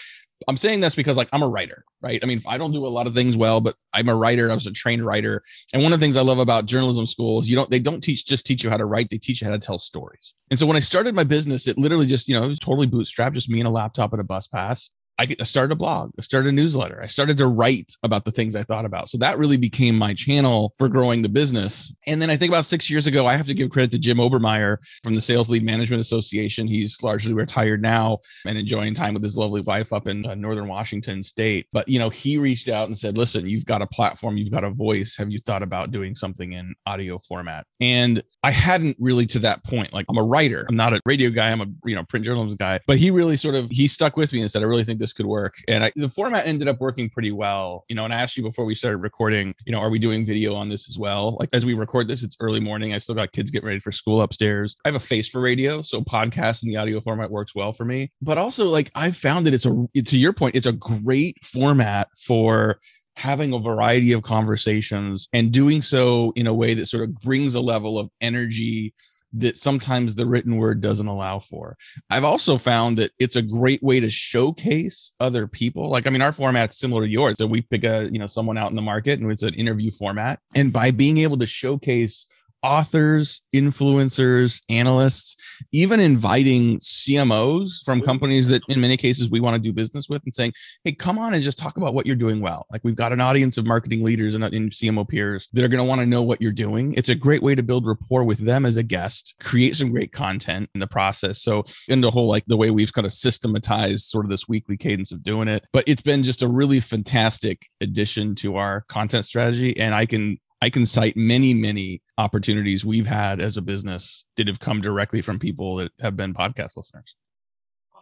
I'm 0.47 0.57
saying 0.57 0.81
this 0.81 0.95
because 0.95 1.17
like 1.17 1.29
I'm 1.33 1.43
a 1.43 1.49
writer, 1.49 1.85
right? 2.01 2.21
I 2.23 2.27
mean, 2.27 2.41
I 2.47 2.59
don't 2.59 2.73
do 2.73 2.87
a 2.87 2.89
lot 2.89 3.07
of 3.07 3.15
things 3.15 3.37
well, 3.37 3.61
but 3.61 3.75
I'm 3.93 4.09
a 4.09 4.15
writer. 4.15 4.51
I 4.51 4.55
was 4.55 4.67
a 4.67 4.73
trained 4.73 5.05
writer. 5.05 5.43
And 5.73 5.83
one 5.83 5.93
of 5.93 5.99
the 5.99 6.05
things 6.05 6.17
I 6.17 6.23
love 6.23 6.39
about 6.39 6.67
journalism 6.67 7.07
schools, 7.07 7.49
you 7.49 7.57
don't 7.57 7.71
they 7.71 7.81
don't 7.81 8.01
teach 8.01 8.25
just 8.27 8.47
teach 8.47 8.63
you 8.63 8.71
how 8.71 8.77
to 8.77 8.85
write, 8.85 9.11
they 9.11 9.19
teach 9.19 9.41
you 9.41 9.47
how 9.47 9.53
to 9.53 9.59
tell 9.59 9.79
stories. 9.79 10.35
And 10.51 10.59
so 10.59 10.67
when 10.67 10.77
I 10.77 10.81
started 10.81 11.15
my 11.15 11.25
business, 11.25 11.67
it 11.67 11.77
literally 11.77 12.07
just, 12.07 12.29
you 12.29 12.35
know, 12.35 12.45
it 12.45 12.49
was 12.49 12.59
totally 12.59 12.87
bootstrapped, 12.87 13.33
just 13.33 13.51
me 13.51 13.61
and 13.61 13.67
a 13.67 13.71
laptop 13.71 14.13
and 14.13 14.21
a 14.21 14.25
bus 14.25 14.47
pass. 14.47 14.91
I 15.19 15.27
started 15.43 15.73
a 15.73 15.77
blog, 15.77 16.13
I 16.19 16.23
started 16.23 16.51
a 16.51 16.53
newsletter. 16.53 17.01
I 17.03 17.07
started 17.07 17.37
to 17.39 17.47
write 17.49 17.93
about 18.03 18.25
the 18.25 18.31
things 18.31 18.55
I 18.55 18.63
thought 18.63 18.85
about. 18.85 19.09
So 19.09 19.19
that 19.19 19.37
really 19.37 19.57
became 19.57 19.99
my 19.99 20.15
channel 20.15 20.75
for 20.79 20.89
growing 20.89 21.23
the 21.23 21.29
business. 21.29 21.93
And 22.07 22.23
then 22.23 22.31
I 22.31 22.37
think 22.37 22.51
about 22.51 22.67
six 22.67 22.89
years 22.89 23.07
ago, 23.07 23.27
I 23.27 23.37
have 23.37 23.47
to 23.47 23.55
give 23.55 23.71
credit 23.71 23.91
to 23.93 23.99
Jim 23.99 24.19
Obermayer 24.19 24.79
from 25.03 25.15
the 25.15 25.21
Sales 25.21 25.51
Lead 25.51 25.65
Management 25.65 26.01
Association. 26.01 26.69
He's 26.69 27.03
largely 27.03 27.35
retired 27.35 27.83
now 27.83 28.19
and 28.47 28.57
enjoying 28.57 28.95
time 28.95 29.15
with 29.15 29.23
his 29.25 29.37
lovely 29.37 29.61
wife 29.63 29.93
up 29.93 30.07
in 30.07 30.25
uh, 30.25 30.35
Northern 30.37 30.69
Washington 30.69 31.23
State. 31.23 31.67
But, 31.73 31.89
you 31.89 31.99
know, 31.99 32.11
he 32.11 32.39
reached 32.39 32.69
out 32.69 32.87
and 32.87 32.97
said, 32.97 33.19
listen, 33.19 33.49
you've 33.49 33.67
got 33.67 33.83
a 33.83 33.87
platform, 33.89 34.37
you've 34.37 34.53
got 34.53 34.63
a 34.63 34.71
voice. 34.71 35.17
Have 35.17 35.31
you 35.31 35.41
thought 35.41 35.63
about 35.63 35.91
doing 35.91 36.15
something 36.15 36.53
in 36.53 36.75
audio 36.87 37.19
format? 37.19 37.67
And 37.81 38.23
I 38.45 38.53
hadn't 38.53 38.97
really 39.01 39.27
to 39.27 39.41
that 39.41 39.65
point. 39.65 39.93
Like 39.93 40.07
I'm 40.09 40.19
a 40.19 40.23
writer, 40.23 40.65
I'm 40.69 40.77
not 40.77 40.93
a 40.93 41.01
radio 41.05 41.31
guy, 41.31 41.51
I'm 41.51 41.61
a, 41.61 41.67
you 41.85 41.97
know, 41.97 42.05
print 42.05 42.25
journalism 42.25 42.57
guy. 42.57 42.79
But 42.87 42.99
he 42.99 43.11
really 43.11 43.37
sort 43.37 43.57
of, 43.57 43.69
he 43.71 43.89
stuck 43.89 44.17
with 44.17 44.33
me 44.33 44.41
and 44.41 44.51
said, 44.51 44.63
I 44.63 44.67
really 44.67 44.85
think 44.85 45.01
this 45.01 45.08
this 45.09 45.15
could 45.15 45.27
work. 45.27 45.55
And 45.67 45.85
I, 45.85 45.93
the 45.97 46.09
format 46.09 46.47
ended 46.47 46.69
up 46.69 46.81
working 46.81 47.09
pretty 47.09 47.33
well. 47.33 47.85
You 47.89 47.97
know, 47.97 48.05
and 48.05 48.13
I 48.13 48.21
asked 48.21 48.37
you 48.37 48.43
before 48.43 48.65
we 48.65 48.75
started 48.75 48.99
recording, 48.99 49.55
you 49.65 49.73
know, 49.73 49.81
are 49.81 49.91
we 49.91 49.99
doing 49.99 50.27
video 50.27 50.55
on 50.55 50.69
this 50.69 50.89
as 50.89 50.99
well? 50.99 51.37
Like 51.41 51.49
as 51.53 51.65
we 51.65 51.75
record 51.75 52.09
this, 52.09 52.23
it's 52.23 52.37
early 52.41 52.61
morning. 52.61 52.93
I 52.93 52.99
still 52.99 53.15
got 53.15 53.33
kids 53.33 53.51
getting 53.51 53.67
ready 53.67 53.81
for 53.81 53.93
school 53.93 54.21
upstairs. 54.21 54.77
I 54.85 54.89
have 54.89 54.95
a 54.95 55.01
face 55.01 55.29
for 55.29 55.41
radio, 55.41 55.83
so 55.83 56.03
podcast 56.03 56.63
in 56.63 56.69
the 56.69 56.77
audio 56.77 57.01
format 57.01 57.31
works 57.31 57.55
well 57.55 57.73
for 57.73 57.85
me. 57.85 58.13
But 58.21 58.39
also, 58.39 58.67
like 58.67 58.91
I've 58.95 59.17
found 59.17 59.47
that 59.47 59.55
it's 59.55 59.67
a 59.67 59.87
to 60.03 60.19
your 60.19 60.33
point, 60.33 60.55
it's 60.55 60.67
a 60.67 60.73
great 60.73 61.37
format 61.43 62.09
for 62.17 62.79
having 63.17 63.53
a 63.53 63.59
variety 63.59 64.13
of 64.13 64.23
conversations 64.23 65.27
and 65.33 65.51
doing 65.51 65.83
so 65.83 66.33
in 66.37 66.47
a 66.47 66.55
way 66.55 66.75
that 66.75 66.87
sort 66.87 67.03
of 67.03 67.15
brings 67.17 67.57
a 67.57 67.61
level 67.61 67.99
of 67.99 68.09
energy 68.21 68.95
that 69.35 69.57
sometimes 69.57 70.15
the 70.15 70.27
written 70.27 70.57
word 70.57 70.81
doesn't 70.81 71.07
allow 71.07 71.39
for. 71.39 71.77
I've 72.09 72.25
also 72.25 72.59
found 72.59 72.99
that 72.99 73.13
it's 73.19 73.37
a 73.37 73.43
great 73.43 73.83
way 73.83 74.01
to 74.01 74.11
showcase 74.11 75.13
other 75.21 75.47
people. 75.47 75.91
Like, 75.91 76.07
I 76.07 76.11
mean, 76.11 76.23
our 76.23 76.33
format's 76.33 76.79
similar 76.79 77.03
to 77.03 77.09
yours. 77.09 77.37
So 77.39 77.47
we 77.47 77.63
pick 77.63 77.85
a, 77.85 78.09
you 78.11 78.19
know, 78.19 78.27
someone 78.27 78.59
out 78.59 78.71
in 78.71 78.77
the 78.77 78.83
market 78.83 79.21
and 79.21 79.31
it's 79.31 79.43
an 79.43 79.55
interview 79.55 79.91
format. 79.91 80.41
And 80.55 80.73
by 80.73 80.91
being 80.91 81.19
able 81.19 81.39
to 81.39 81.47
showcase 81.47 82.27
authors, 82.63 83.43
influencers, 83.55 84.61
analysts, 84.69 85.37
even 85.73 86.01
inviting 86.01 86.79
CMOs 86.81 87.85
from 87.85 88.03
companies 88.03 88.49
that 88.49 88.63
in 88.69 88.81
many 88.81 88.97
cases 88.97 89.31
we 89.31 89.41
want 89.41 89.55
to 89.55 89.63
do 89.63 89.73
business 89.73 90.09
with 90.09 90.23
and 90.25 90.35
saying, 90.35 90.53
hey, 90.85 90.93
come 90.93 91.19
on 91.19 91.35
and 91.35 91.43
just 91.43 91.59
talk 91.59 91.77
about 91.77 91.95
what 91.95 92.07
you're 92.07 92.17
doing 92.17 92.41
well. 92.41 92.67
Like 92.71 92.83
we've 92.85 92.97
got 92.97 93.13
an 93.13 93.21
audience 93.21 93.59
of 93.59 93.67
marketing 93.67 94.05
leaders 94.05 94.35
and, 94.35 94.45
uh, 94.45 94.51
and 94.53 94.71
CMO 94.71 95.09
peers 95.09 95.49
that 95.53 95.65
are 95.65 95.69
going 95.69 95.83
to 95.83 95.89
want 95.89 96.01
to 96.01 96.07
know 96.07 96.23
what 96.23 96.41
you're 96.41 96.53
doing. 96.53 96.95
It's 96.95 97.09
a 97.09 97.15
great 97.15 97.43
way 97.43 97.55
to 97.55 97.63
build 97.63 97.87
rapport 97.87 98.25
with 98.25 98.39
them 98.39 98.67
as 98.67 98.77
a 98.77 98.83
guest, 98.83 99.35
create 99.41 99.77
some 99.77 99.91
great 99.91 100.13
content 100.13 100.69
in 100.75 100.81
the 100.81 100.87
process. 100.87 101.43
So, 101.43 101.65
in 101.89 102.01
the 102.01 102.11
whole 102.11 102.27
like 102.27 102.45
the 102.47 102.57
way 102.57 102.71
we've 102.71 102.93
kind 102.93 103.07
of 103.07 103.13
systematized 103.13 104.07
sort 104.07 104.25
of 104.25 104.31
this 104.31 104.49
weekly 104.49 104.77
cadence 104.77 105.13
of 105.13 105.23
doing 105.23 105.49
it, 105.49 105.65
but 105.73 105.85
it's 105.87 106.03
been 106.03 106.23
just 106.23 106.43
a 106.43 106.49
really 106.49 106.81
fantastic 106.81 107.67
addition 107.81 108.35
to 108.37 108.57
our 108.57 108.83
content 108.89 109.25
strategy. 109.25 109.79
And 109.79 109.95
I 109.95 110.07
can 110.07 110.39
I 110.61 110.71
can 110.71 110.87
cite 110.87 111.17
many, 111.17 111.55
many 111.55 112.03
opportunities 112.17 112.85
we've 112.85 113.07
had 113.07 113.41
as 113.41 113.57
a 113.57 113.63
business 113.63 114.25
that 114.37 114.49
have 114.49 114.61
come 114.61 114.81
directly 114.81 115.23
from 115.23 115.39
people 115.39 115.77
that 115.77 115.93
have 116.01 116.17
been 116.17 116.35
podcast 116.35 116.77
listeners. 116.77 117.15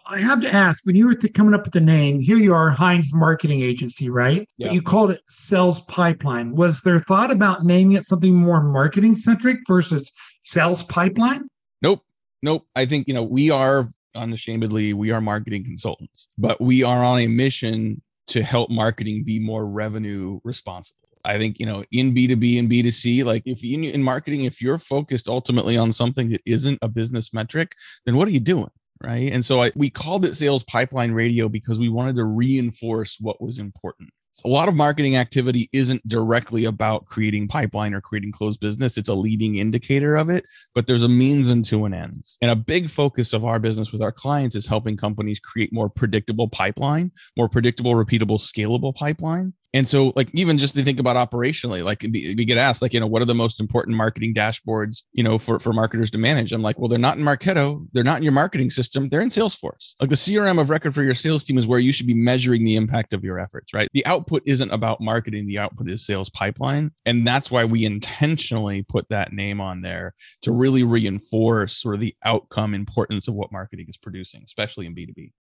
I 0.09 0.19
have 0.19 0.41
to 0.43 0.55
ask 0.55 0.85
when 0.85 0.95
you 0.95 1.07
were 1.07 1.15
th- 1.15 1.35
coming 1.35 1.53
up 1.53 1.65
with 1.65 1.73
the 1.73 1.81
name, 1.81 2.21
here 2.21 2.37
you 2.37 2.55
are, 2.55 2.71
Heinz 2.71 3.13
Marketing 3.13 3.61
Agency, 3.61 4.09
right? 4.09 4.49
Yeah. 4.57 4.69
But 4.69 4.75
you 4.75 4.83
called 4.83 5.11
it 5.11 5.21
Sales 5.29 5.81
Pipeline. 5.83 6.55
Was 6.55 6.81
there 6.83 7.01
thought 7.01 7.33
about 7.33 7.65
naming 7.65 7.97
it 7.97 8.05
something 8.05 8.33
more 8.33 8.63
marketing 8.63 9.17
centric 9.17 9.59
versus 9.67 10.11
Sales 10.45 10.85
Pipeline? 10.85 11.49
Nope. 11.83 12.05
Nope. 12.43 12.67
I 12.77 12.87
think, 12.87 13.09
you 13.09 13.15
know, 13.15 13.25
we 13.25 13.51
are 13.51 13.87
unashamedly, 14.15 14.93
we 14.93 15.11
are 15.11 15.21
marketing 15.21 15.65
consultants, 15.65 16.29
but 16.39 16.61
we 16.61 16.85
are 16.85 17.03
on 17.03 17.19
a 17.19 17.27
mission 17.27 18.01
to 18.29 18.43
help 18.43 18.71
marketing 18.71 19.25
be 19.25 19.39
more 19.39 19.67
revenue 19.67 20.41
responsible. 20.45 21.06
I 21.27 21.39
think, 21.39 21.59
you 21.59 21.67
know, 21.67 21.85
in 21.93 22.15
B2B 22.15 22.59
and 22.59 22.71
B2C, 22.71 23.25
like 23.25 23.43
if 23.47 23.63
you 23.63 23.91
in 23.91 24.03
marketing, 24.03 24.45
if 24.45 24.63
you're 24.63 24.79
focused 24.79 25.29
ultimately 25.29 25.77
on 25.77 25.93
something 25.93 26.31
that 26.31 26.43
isn't 26.47 26.79
a 26.83 26.89
business 26.89 27.35
metric, 27.35 27.73
then 28.05 28.17
what 28.17 28.29
are 28.29 28.33
you 28.33 28.41
doing? 28.41 28.71
Right. 29.03 29.31
And 29.31 29.45
so 29.45 29.63
I, 29.63 29.73
we 29.75 29.91
called 29.91 30.25
it 30.25 30.37
sales 30.37 30.63
pipeline 30.65 31.13
radio 31.13 31.51
because 31.51 31.79
we 31.79 31.91
wanted 31.91 32.17
to 32.17 32.25
reinforce 32.25 33.19
what 33.21 33.43
was 33.43 33.59
important 33.59 34.11
a 34.45 34.49
lot 34.49 34.69
of 34.69 34.77
marketing 34.77 35.17
activity 35.17 35.69
isn't 35.73 36.07
directly 36.09 36.67
about 36.67 37.07
creating 37.07 37.49
pipeline 37.49 37.95
or 37.95 38.01
creating 38.01 38.33
closed 38.33 38.61
business. 38.61 38.99
It's 38.99 39.09
a 39.09 39.15
leading 39.15 39.57
indicator 39.57 40.17
of 40.17 40.29
it, 40.29 40.45
but 40.75 40.87
there's 40.87 41.03
a 41.03 41.09
means 41.09 41.49
unto 41.49 41.85
an 41.85 41.95
end. 41.95 42.27
And 42.43 42.51
a 42.51 42.57
big 42.57 42.91
focus 42.91 43.33
of 43.33 43.45
our 43.45 43.59
business 43.59 43.93
with 43.93 44.03
our 44.03 44.13
clients 44.13 44.55
is 44.55 44.67
helping 44.67 44.97
companies 44.97 45.41
create 45.41 45.73
more 45.73 45.89
predictable 45.89 46.49
pipeline, 46.49 47.13
more 47.37 47.49
predictable, 47.49 47.93
repeatable, 47.93 48.39
scalable 48.39 48.95
pipeline. 48.95 49.55
And 49.77 49.87
so, 49.87 50.15
like, 50.17 50.31
even 50.33 50.57
just 50.57 50.75
to 50.77 50.83
think 50.83 50.99
about 50.99 51.17
operationally, 51.17 51.85
like 51.85 52.01
we 52.03 52.47
get 52.47 52.57
asked, 52.57 52.81
like, 52.81 52.95
you 52.95 53.01
know, 53.01 53.07
what 53.07 53.21
are 53.21 53.27
the 53.27 53.35
most 53.35 53.61
important 53.61 53.95
marketing 53.95 54.33
dashboards, 54.33 55.03
you 55.13 55.23
know, 55.23 55.37
for, 55.37 55.59
for 55.59 55.75
marketers 55.75 56.11
to 56.13 56.19
manage? 56.19 56.53
I'm 56.53 56.63
like, 56.63 56.79
well, 56.79 56.89
they're 56.89 56.99
not 56.99 57.19
in 57.19 57.23
Marketo. 57.23 57.87
They're 57.93 58.03
not 58.03 58.17
in 58.17 58.23
your 58.23 58.33
marketing 58.33 58.71
system. 58.71 59.11
They're 59.11 59.21
in 59.21 59.29
Salesforce. 59.29 59.93
Like 60.01 60.09
the 60.09 60.17
CRM 60.17 60.59
of 60.59 60.71
record 60.71 60.95
for 60.95 61.03
your 61.03 61.15
sales 61.15 61.45
team 61.45 61.59
is 61.59 61.67
where 61.67 61.79
you 61.79 61.93
should 61.93 62.07
be 62.07 62.15
measuring 62.15 62.65
the 62.65 62.75
impact 62.75 63.13
of 63.13 63.23
your 63.23 63.39
efforts, 63.39 63.75
right? 63.75 63.87
The 63.93 64.07
output 64.07 64.43
isn't 64.47 64.71
about 64.71 65.03
marketing. 65.03 65.47
The 65.47 65.59
output 65.59 65.91
is 65.91 66.07
sales 66.07 66.31
pipeline. 66.31 66.91
And 67.05 67.27
that's 67.27 67.51
why 67.51 67.67
we 67.67 67.85
intentionally 67.85 68.83
put 68.83 69.07
that 69.11 69.35
name 69.35 69.61
on 69.61 69.83
there 69.83 70.15
to 70.41 70.53
really 70.53 70.85
reinforce 70.85 71.77
sort 71.77 71.97
of 71.97 72.01
the 72.01 72.15
outcome 72.25 72.73
importance 72.73 73.29
of 73.29 73.35
what 73.35 73.53
marketing 73.53 73.89
is 73.91 73.99
producing, 73.99 74.43
especially 74.43 74.87
in 74.87 74.95
B2B. 74.95 75.33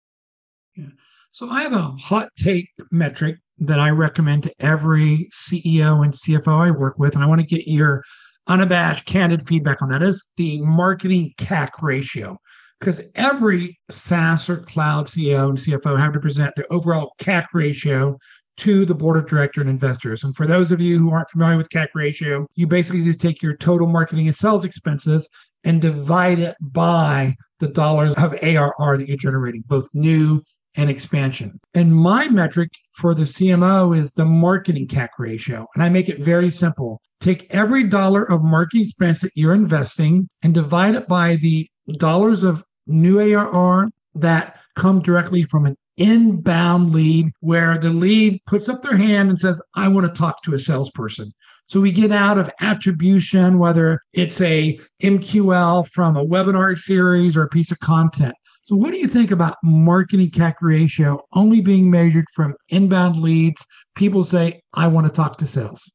Yeah. 0.74 0.86
So 1.30 1.48
I 1.48 1.62
have 1.62 1.72
a 1.72 1.82
hot 1.82 2.30
take 2.36 2.70
metric 2.90 3.38
that 3.58 3.78
I 3.78 3.90
recommend 3.90 4.42
to 4.44 4.54
every 4.60 5.28
CEO 5.32 6.04
and 6.04 6.12
CFO 6.12 6.66
I 6.66 6.70
work 6.70 6.98
with, 6.98 7.14
and 7.14 7.22
I 7.22 7.26
want 7.26 7.40
to 7.40 7.46
get 7.46 7.66
your 7.66 8.02
unabashed, 8.46 9.06
candid 9.06 9.46
feedback 9.46 9.82
on 9.82 9.88
that. 9.90 10.02
Is 10.02 10.28
the 10.36 10.60
marketing 10.60 11.32
CAC 11.38 11.70
ratio 11.82 12.36
because 12.80 13.00
every 13.14 13.78
SaaS 13.90 14.48
or 14.48 14.58
cloud 14.58 15.06
CEO 15.06 15.48
and 15.48 15.58
CFO 15.58 15.98
have 15.98 16.12
to 16.12 16.20
present 16.20 16.54
their 16.54 16.70
overall 16.70 17.12
CAC 17.18 17.46
ratio 17.54 18.18
to 18.56 18.84
the 18.84 18.94
board 18.94 19.16
of 19.16 19.26
director 19.26 19.60
and 19.60 19.70
investors. 19.70 20.22
And 20.22 20.36
for 20.36 20.46
those 20.46 20.70
of 20.70 20.80
you 20.80 20.98
who 20.98 21.10
aren't 21.10 21.30
familiar 21.30 21.56
with 21.56 21.70
CAC 21.70 21.88
ratio, 21.94 22.46
you 22.54 22.66
basically 22.66 23.02
just 23.02 23.20
take 23.20 23.42
your 23.42 23.56
total 23.56 23.86
marketing 23.86 24.26
and 24.26 24.36
sales 24.36 24.64
expenses 24.64 25.28
and 25.64 25.80
divide 25.80 26.38
it 26.38 26.54
by 26.60 27.34
the 27.58 27.68
dollars 27.68 28.14
of 28.14 28.34
ARR 28.42 28.98
that 28.98 29.08
you're 29.08 29.16
generating, 29.16 29.64
both 29.66 29.88
new 29.94 30.42
and 30.76 30.90
expansion. 30.90 31.58
And 31.74 31.94
my 31.94 32.28
metric 32.28 32.70
for 32.92 33.14
the 33.14 33.24
CMO 33.24 33.96
is 33.96 34.12
the 34.12 34.24
marketing 34.24 34.88
CAC 34.88 35.08
ratio. 35.18 35.66
And 35.74 35.82
I 35.82 35.88
make 35.88 36.08
it 36.08 36.20
very 36.20 36.50
simple. 36.50 37.00
Take 37.20 37.46
every 37.54 37.84
dollar 37.84 38.24
of 38.30 38.42
marketing 38.42 38.82
expense 38.82 39.20
that 39.20 39.32
you're 39.34 39.54
investing 39.54 40.28
and 40.42 40.52
divide 40.52 40.94
it 40.94 41.08
by 41.08 41.36
the 41.36 41.68
dollars 41.98 42.42
of 42.42 42.64
new 42.86 43.20
ARR 43.20 43.88
that 44.16 44.58
come 44.76 45.00
directly 45.00 45.44
from 45.44 45.66
an 45.66 45.76
inbound 45.96 46.92
lead 46.92 47.30
where 47.40 47.78
the 47.78 47.90
lead 47.90 48.40
puts 48.46 48.68
up 48.68 48.82
their 48.82 48.96
hand 48.96 49.30
and 49.30 49.38
says, 49.38 49.60
I 49.74 49.88
want 49.88 50.06
to 50.06 50.12
talk 50.12 50.42
to 50.42 50.54
a 50.54 50.58
salesperson. 50.58 51.32
So 51.68 51.80
we 51.80 51.92
get 51.92 52.12
out 52.12 52.36
of 52.36 52.50
attribution, 52.60 53.58
whether 53.58 54.00
it's 54.12 54.40
a 54.40 54.78
MQL 55.02 55.88
from 55.88 56.16
a 56.16 56.24
webinar 56.24 56.76
series 56.76 57.36
or 57.36 57.44
a 57.44 57.48
piece 57.48 57.70
of 57.70 57.78
content. 57.80 58.34
So, 58.64 58.76
what 58.76 58.92
do 58.92 58.98
you 58.98 59.08
think 59.08 59.30
about 59.30 59.56
marketing 59.62 60.30
CAC 60.30 60.54
ratio 60.62 61.20
only 61.34 61.60
being 61.60 61.90
measured 61.90 62.24
from 62.34 62.54
inbound 62.70 63.16
leads? 63.16 63.66
People 63.94 64.24
say, 64.24 64.62
I 64.72 64.86
want 64.86 65.06
to 65.06 65.12
talk 65.12 65.36
to 65.38 65.46
sales. 65.46 65.92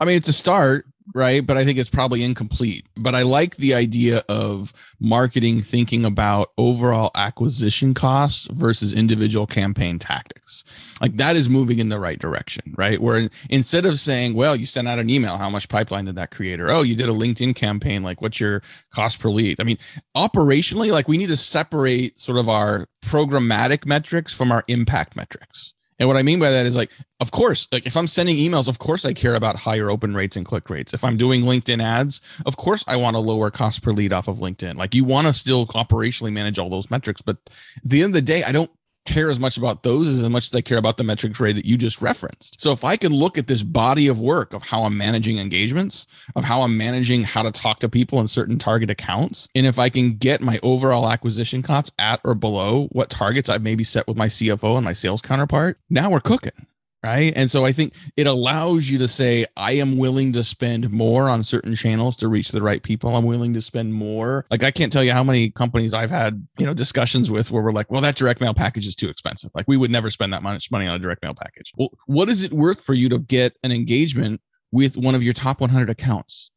I 0.00 0.04
mean, 0.04 0.16
it's 0.16 0.28
a 0.28 0.34
start, 0.34 0.84
right? 1.14 1.46
But 1.46 1.56
I 1.56 1.64
think 1.64 1.78
it's 1.78 1.90
probably 1.90 2.22
incomplete. 2.22 2.86
But 2.96 3.14
I 3.14 3.22
like 3.22 3.56
the 3.56 3.74
idea 3.74 4.22
of 4.28 4.72
marketing 5.00 5.60
thinking 5.60 6.04
about 6.04 6.52
overall 6.58 7.10
acquisition 7.14 7.94
costs 7.94 8.46
versus 8.50 8.92
individual 8.92 9.46
campaign 9.46 9.98
tactics. 9.98 10.64
Like 11.00 11.16
that 11.16 11.36
is 11.36 11.48
moving 11.48 11.78
in 11.78 11.88
the 11.88 11.98
right 11.98 12.18
direction, 12.18 12.74
right? 12.76 13.00
Where 13.00 13.28
instead 13.48 13.86
of 13.86 13.98
saying, 13.98 14.34
well, 14.34 14.54
you 14.54 14.66
sent 14.66 14.88
out 14.88 14.98
an 14.98 15.10
email, 15.10 15.36
how 15.36 15.50
much 15.50 15.68
pipeline 15.68 16.04
did 16.04 16.16
that 16.16 16.30
create? 16.30 16.60
Or, 16.60 16.70
oh, 16.70 16.82
you 16.82 16.94
did 16.94 17.08
a 17.08 17.12
LinkedIn 17.12 17.54
campaign, 17.54 18.02
like 18.02 18.20
what's 18.20 18.40
your 18.40 18.62
cost 18.90 19.20
per 19.20 19.30
lead? 19.30 19.60
I 19.60 19.64
mean, 19.64 19.78
operationally, 20.16 20.92
like 20.92 21.08
we 21.08 21.18
need 21.18 21.28
to 21.28 21.36
separate 21.36 22.20
sort 22.20 22.38
of 22.38 22.48
our 22.48 22.86
programmatic 23.02 23.86
metrics 23.86 24.32
from 24.32 24.52
our 24.52 24.64
impact 24.68 25.16
metrics. 25.16 25.74
And 26.00 26.08
what 26.08 26.16
I 26.16 26.22
mean 26.22 26.40
by 26.40 26.50
that 26.50 26.64
is 26.66 26.74
like, 26.74 26.90
of 27.20 27.30
course, 27.30 27.68
like 27.70 27.86
if 27.86 27.94
I'm 27.94 28.06
sending 28.06 28.36
emails, 28.36 28.68
of 28.68 28.78
course 28.78 29.04
I 29.04 29.12
care 29.12 29.34
about 29.34 29.56
higher 29.56 29.90
open 29.90 30.14
rates 30.14 30.34
and 30.34 30.46
click 30.46 30.70
rates. 30.70 30.94
If 30.94 31.04
I'm 31.04 31.18
doing 31.18 31.42
LinkedIn 31.42 31.82
ads, 31.82 32.22
of 32.46 32.56
course 32.56 32.82
I 32.88 32.96
want 32.96 33.14
to 33.14 33.20
lower 33.20 33.50
cost 33.50 33.82
per 33.82 33.92
lead 33.92 34.12
off 34.12 34.26
of 34.26 34.38
LinkedIn. 34.38 34.76
Like 34.76 34.94
you 34.94 35.04
want 35.04 35.26
to 35.26 35.34
still 35.34 35.66
operationally 35.66 36.32
manage 36.32 36.58
all 36.58 36.70
those 36.70 36.90
metrics, 36.90 37.20
but 37.20 37.36
at 37.46 37.52
the 37.84 38.02
end 38.02 38.10
of 38.10 38.14
the 38.14 38.22
day, 38.22 38.42
I 38.42 38.50
don't 38.50 38.70
care 39.10 39.28
as 39.28 39.40
much 39.40 39.56
about 39.56 39.82
those 39.82 40.06
as 40.06 40.28
much 40.28 40.46
as 40.46 40.54
I 40.54 40.60
care 40.60 40.78
about 40.78 40.96
the 40.96 41.04
metrics 41.04 41.40
Ray 41.40 41.52
that 41.52 41.64
you 41.64 41.76
just 41.76 42.00
referenced. 42.00 42.60
So 42.60 42.72
if 42.72 42.84
I 42.84 42.96
can 42.96 43.12
look 43.12 43.36
at 43.36 43.48
this 43.48 43.62
body 43.62 44.06
of 44.06 44.20
work 44.20 44.54
of 44.54 44.62
how 44.62 44.84
I'm 44.84 44.96
managing 44.96 45.38
engagements, 45.38 46.06
of 46.36 46.44
how 46.44 46.62
I'm 46.62 46.76
managing 46.76 47.24
how 47.24 47.42
to 47.42 47.50
talk 47.50 47.80
to 47.80 47.88
people 47.88 48.20
in 48.20 48.28
certain 48.28 48.58
target 48.58 48.90
accounts, 48.90 49.48
and 49.54 49.66
if 49.66 49.78
I 49.78 49.88
can 49.88 50.12
get 50.12 50.40
my 50.40 50.60
overall 50.62 51.10
acquisition 51.10 51.62
costs 51.62 51.92
at 51.98 52.20
or 52.24 52.34
below 52.34 52.86
what 52.92 53.10
targets 53.10 53.48
I've 53.48 53.62
maybe 53.62 53.84
set 53.84 54.06
with 54.06 54.16
my 54.16 54.28
CFO 54.28 54.76
and 54.76 54.84
my 54.84 54.92
sales 54.92 55.20
counterpart, 55.20 55.78
now 55.90 56.10
we're 56.10 56.20
cooking 56.20 56.66
right? 57.04 57.32
And 57.36 57.50
so 57.50 57.64
i 57.64 57.72
think 57.72 57.94
it 58.16 58.26
allows 58.26 58.88
you 58.90 58.98
to 58.98 59.08
say 59.08 59.46
i 59.56 59.72
am 59.72 59.96
willing 59.96 60.32
to 60.32 60.44
spend 60.44 60.90
more 60.90 61.28
on 61.28 61.42
certain 61.42 61.74
channels 61.74 62.16
to 62.16 62.28
reach 62.28 62.50
the 62.50 62.62
right 62.62 62.82
people. 62.82 63.16
I'm 63.16 63.24
willing 63.24 63.54
to 63.54 63.62
spend 63.62 63.94
more. 63.94 64.46
Like 64.50 64.64
i 64.64 64.70
can't 64.70 64.92
tell 64.92 65.04
you 65.04 65.12
how 65.12 65.24
many 65.24 65.50
companies 65.50 65.94
i've 65.94 66.10
had 66.10 66.46
you 66.58 66.66
know 66.66 66.74
discussions 66.74 67.30
with 67.30 67.50
where 67.50 67.62
we're 67.62 67.72
like 67.72 67.90
well 67.90 68.00
that 68.00 68.16
direct 68.16 68.40
mail 68.40 68.54
package 68.54 68.86
is 68.86 68.94
too 68.94 69.08
expensive. 69.08 69.50
Like 69.54 69.66
we 69.68 69.76
would 69.76 69.90
never 69.90 70.10
spend 70.10 70.32
that 70.32 70.42
much 70.42 70.70
money 70.70 70.86
on 70.86 70.94
a 70.94 70.98
direct 70.98 71.22
mail 71.22 71.34
package. 71.34 71.72
Well 71.76 71.90
what 72.06 72.28
is 72.28 72.42
it 72.42 72.52
worth 72.52 72.80
for 72.80 72.94
you 72.94 73.08
to 73.08 73.18
get 73.18 73.56
an 73.62 73.72
engagement 73.72 74.40
with 74.72 74.96
one 74.96 75.14
of 75.14 75.22
your 75.22 75.32
top 75.32 75.60
100 75.60 75.90
accounts 75.90 76.50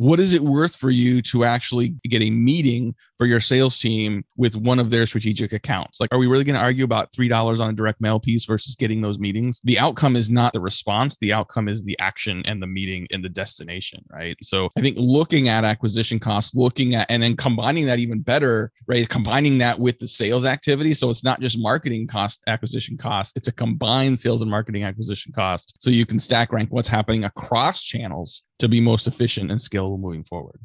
what 0.00 0.18
is 0.18 0.32
it 0.32 0.40
worth 0.40 0.74
for 0.76 0.88
you 0.88 1.20
to 1.20 1.44
actually 1.44 1.90
get 2.04 2.22
a 2.22 2.30
meeting 2.30 2.94
for 3.18 3.26
your 3.26 3.38
sales 3.38 3.78
team 3.78 4.24
with 4.34 4.56
one 4.56 4.78
of 4.78 4.88
their 4.88 5.04
strategic 5.04 5.52
accounts? 5.52 6.00
Like, 6.00 6.08
are 6.10 6.18
we 6.18 6.26
really 6.26 6.42
going 6.42 6.58
to 6.58 6.62
argue 6.62 6.84
about 6.84 7.12
$3 7.12 7.60
on 7.60 7.68
a 7.68 7.72
direct 7.74 8.00
mail 8.00 8.18
piece 8.18 8.46
versus 8.46 8.74
getting 8.74 9.02
those 9.02 9.18
meetings? 9.18 9.60
The 9.62 9.78
outcome 9.78 10.16
is 10.16 10.30
not 10.30 10.54
the 10.54 10.60
response. 10.60 11.18
The 11.18 11.34
outcome 11.34 11.68
is 11.68 11.84
the 11.84 11.98
action 11.98 12.42
and 12.46 12.62
the 12.62 12.66
meeting 12.66 13.08
and 13.12 13.22
the 13.22 13.28
destination, 13.28 14.02
right? 14.10 14.38
So 14.40 14.70
I 14.74 14.80
think 14.80 14.96
looking 14.98 15.48
at 15.48 15.64
acquisition 15.64 16.18
costs, 16.18 16.54
looking 16.54 16.94
at, 16.94 17.06
and 17.10 17.22
then 17.22 17.36
combining 17.36 17.84
that 17.84 17.98
even 17.98 18.20
better, 18.20 18.72
right? 18.86 19.06
Combining 19.06 19.58
that 19.58 19.78
with 19.78 19.98
the 19.98 20.08
sales 20.08 20.46
activity. 20.46 20.94
So 20.94 21.10
it's 21.10 21.24
not 21.24 21.42
just 21.42 21.58
marketing 21.58 22.06
cost, 22.06 22.42
acquisition 22.46 22.96
cost, 22.96 23.36
it's 23.36 23.48
a 23.48 23.52
combined 23.52 24.18
sales 24.18 24.40
and 24.40 24.50
marketing 24.50 24.82
acquisition 24.82 25.34
cost. 25.34 25.74
So 25.78 25.90
you 25.90 26.06
can 26.06 26.18
stack 26.18 26.54
rank 26.54 26.70
what's 26.72 26.88
happening 26.88 27.24
across 27.24 27.82
channels 27.82 28.44
to 28.60 28.68
be 28.68 28.80
most 28.80 29.06
efficient 29.06 29.50
and 29.50 29.60
scalable 29.60 29.98
moving 29.98 30.24
forward. 30.24 30.60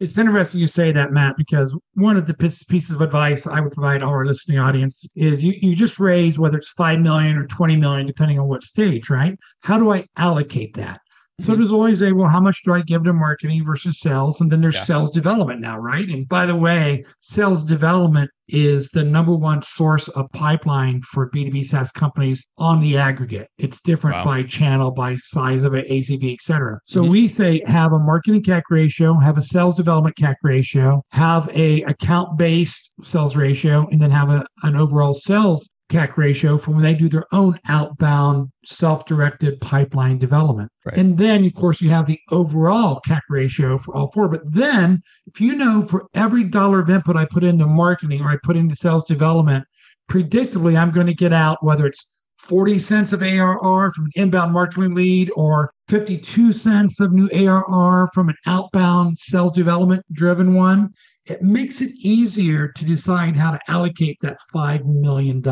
It's 0.00 0.18
interesting 0.18 0.60
you 0.60 0.66
say 0.66 0.90
that, 0.92 1.12
Matt, 1.12 1.36
because 1.36 1.76
one 1.94 2.16
of 2.16 2.26
the 2.26 2.34
pieces 2.34 2.90
of 2.90 3.00
advice 3.00 3.46
I 3.46 3.60
would 3.60 3.72
provide 3.72 4.02
our 4.02 4.26
listening 4.26 4.58
audience 4.58 5.06
is 5.14 5.42
you, 5.42 5.54
you 5.60 5.76
just 5.76 6.00
raise 6.00 6.38
whether 6.38 6.58
it's 6.58 6.70
5 6.70 6.98
million 7.00 7.38
or 7.38 7.46
20 7.46 7.76
million, 7.76 8.04
depending 8.04 8.38
on 8.38 8.48
what 8.48 8.62
stage, 8.64 9.08
right? 9.08 9.38
How 9.60 9.78
do 9.78 9.92
I 9.92 10.06
allocate 10.16 10.74
that? 10.76 11.00
So 11.40 11.48
mm-hmm. 11.48 11.60
there's 11.60 11.72
always 11.72 12.02
a 12.02 12.12
well, 12.12 12.28
how 12.28 12.40
much 12.40 12.62
do 12.64 12.72
I 12.72 12.82
give 12.82 13.02
to 13.04 13.12
marketing 13.12 13.64
versus 13.64 13.98
sales? 13.98 14.40
And 14.40 14.50
then 14.50 14.60
there's 14.60 14.76
yeah. 14.76 14.84
sales 14.84 15.10
development 15.10 15.60
now, 15.60 15.78
right? 15.78 16.08
And 16.08 16.28
by 16.28 16.46
the 16.46 16.54
way, 16.54 17.04
sales 17.18 17.64
development 17.64 18.30
is 18.48 18.88
the 18.90 19.02
number 19.02 19.34
one 19.34 19.62
source 19.62 20.08
of 20.08 20.30
pipeline 20.32 21.00
for 21.02 21.30
B2B 21.30 21.64
SaaS 21.64 21.90
companies 21.90 22.46
on 22.58 22.80
the 22.80 22.96
aggregate. 22.96 23.48
It's 23.58 23.80
different 23.80 24.18
wow. 24.18 24.24
by 24.24 24.42
channel, 24.44 24.90
by 24.90 25.16
size 25.16 25.64
of 25.64 25.74
it, 25.74 25.88
ACV, 25.88 26.34
et 26.34 26.40
cetera. 26.40 26.78
So 26.86 27.02
mm-hmm. 27.02 27.10
we 27.10 27.28
say 27.28 27.62
have 27.66 27.92
a 27.92 27.98
marketing 27.98 28.42
CAC 28.42 28.62
ratio, 28.70 29.14
have 29.14 29.38
a 29.38 29.42
sales 29.42 29.76
development 29.76 30.16
CAC 30.16 30.36
ratio, 30.42 31.02
have 31.10 31.48
a 31.52 31.82
account 31.82 32.38
based 32.38 32.94
sales 33.02 33.34
ratio, 33.34 33.88
and 33.90 34.00
then 34.00 34.10
have 34.10 34.30
a, 34.30 34.46
an 34.62 34.76
overall 34.76 35.14
sales 35.14 35.68
CAC 35.90 36.16
ratio 36.16 36.56
for 36.56 36.72
when 36.72 36.82
they 36.82 36.94
do 36.94 37.08
their 37.08 37.26
own 37.32 37.58
outbound 37.68 38.50
self-directed 38.64 39.60
pipeline 39.60 40.18
development. 40.18 40.70
Right. 40.84 40.96
And 40.96 41.18
then, 41.18 41.44
of 41.44 41.54
course, 41.54 41.80
you 41.80 41.90
have 41.90 42.06
the 42.06 42.18
overall 42.30 43.00
CAC 43.06 43.20
ratio 43.28 43.78
for 43.78 43.94
all 43.94 44.10
four. 44.12 44.28
But 44.28 44.50
then, 44.52 45.02
if 45.26 45.40
you 45.40 45.54
know 45.54 45.82
for 45.82 46.06
every 46.14 46.44
dollar 46.44 46.80
of 46.80 46.90
input 46.90 47.16
I 47.16 47.26
put 47.26 47.44
into 47.44 47.66
marketing 47.66 48.22
or 48.22 48.28
I 48.28 48.38
put 48.42 48.56
into 48.56 48.74
sales 48.74 49.04
development, 49.04 49.64
predictably, 50.10 50.76
I'm 50.76 50.90
going 50.90 51.06
to 51.06 51.14
get 51.14 51.32
out 51.32 51.62
whether 51.62 51.86
it's 51.86 52.08
40 52.38 52.78
cents 52.78 53.12
of 53.12 53.22
ARR 53.22 53.92
from 53.92 54.04
an 54.04 54.10
inbound 54.16 54.52
marketing 54.52 54.94
lead 54.94 55.30
or 55.34 55.72
52 55.88 56.52
cents 56.52 57.00
of 57.00 57.12
new 57.12 57.28
ARR 57.32 58.08
from 58.12 58.28
an 58.28 58.36
outbound 58.46 59.18
sales 59.18 59.52
development 59.52 60.04
driven 60.12 60.54
one 60.54 60.92
it 61.26 61.42
makes 61.42 61.80
it 61.80 61.92
easier 61.96 62.68
to 62.68 62.84
decide 62.84 63.36
how 63.36 63.50
to 63.50 63.60
allocate 63.68 64.18
that 64.20 64.38
$5 64.54 64.84
million. 64.84 65.42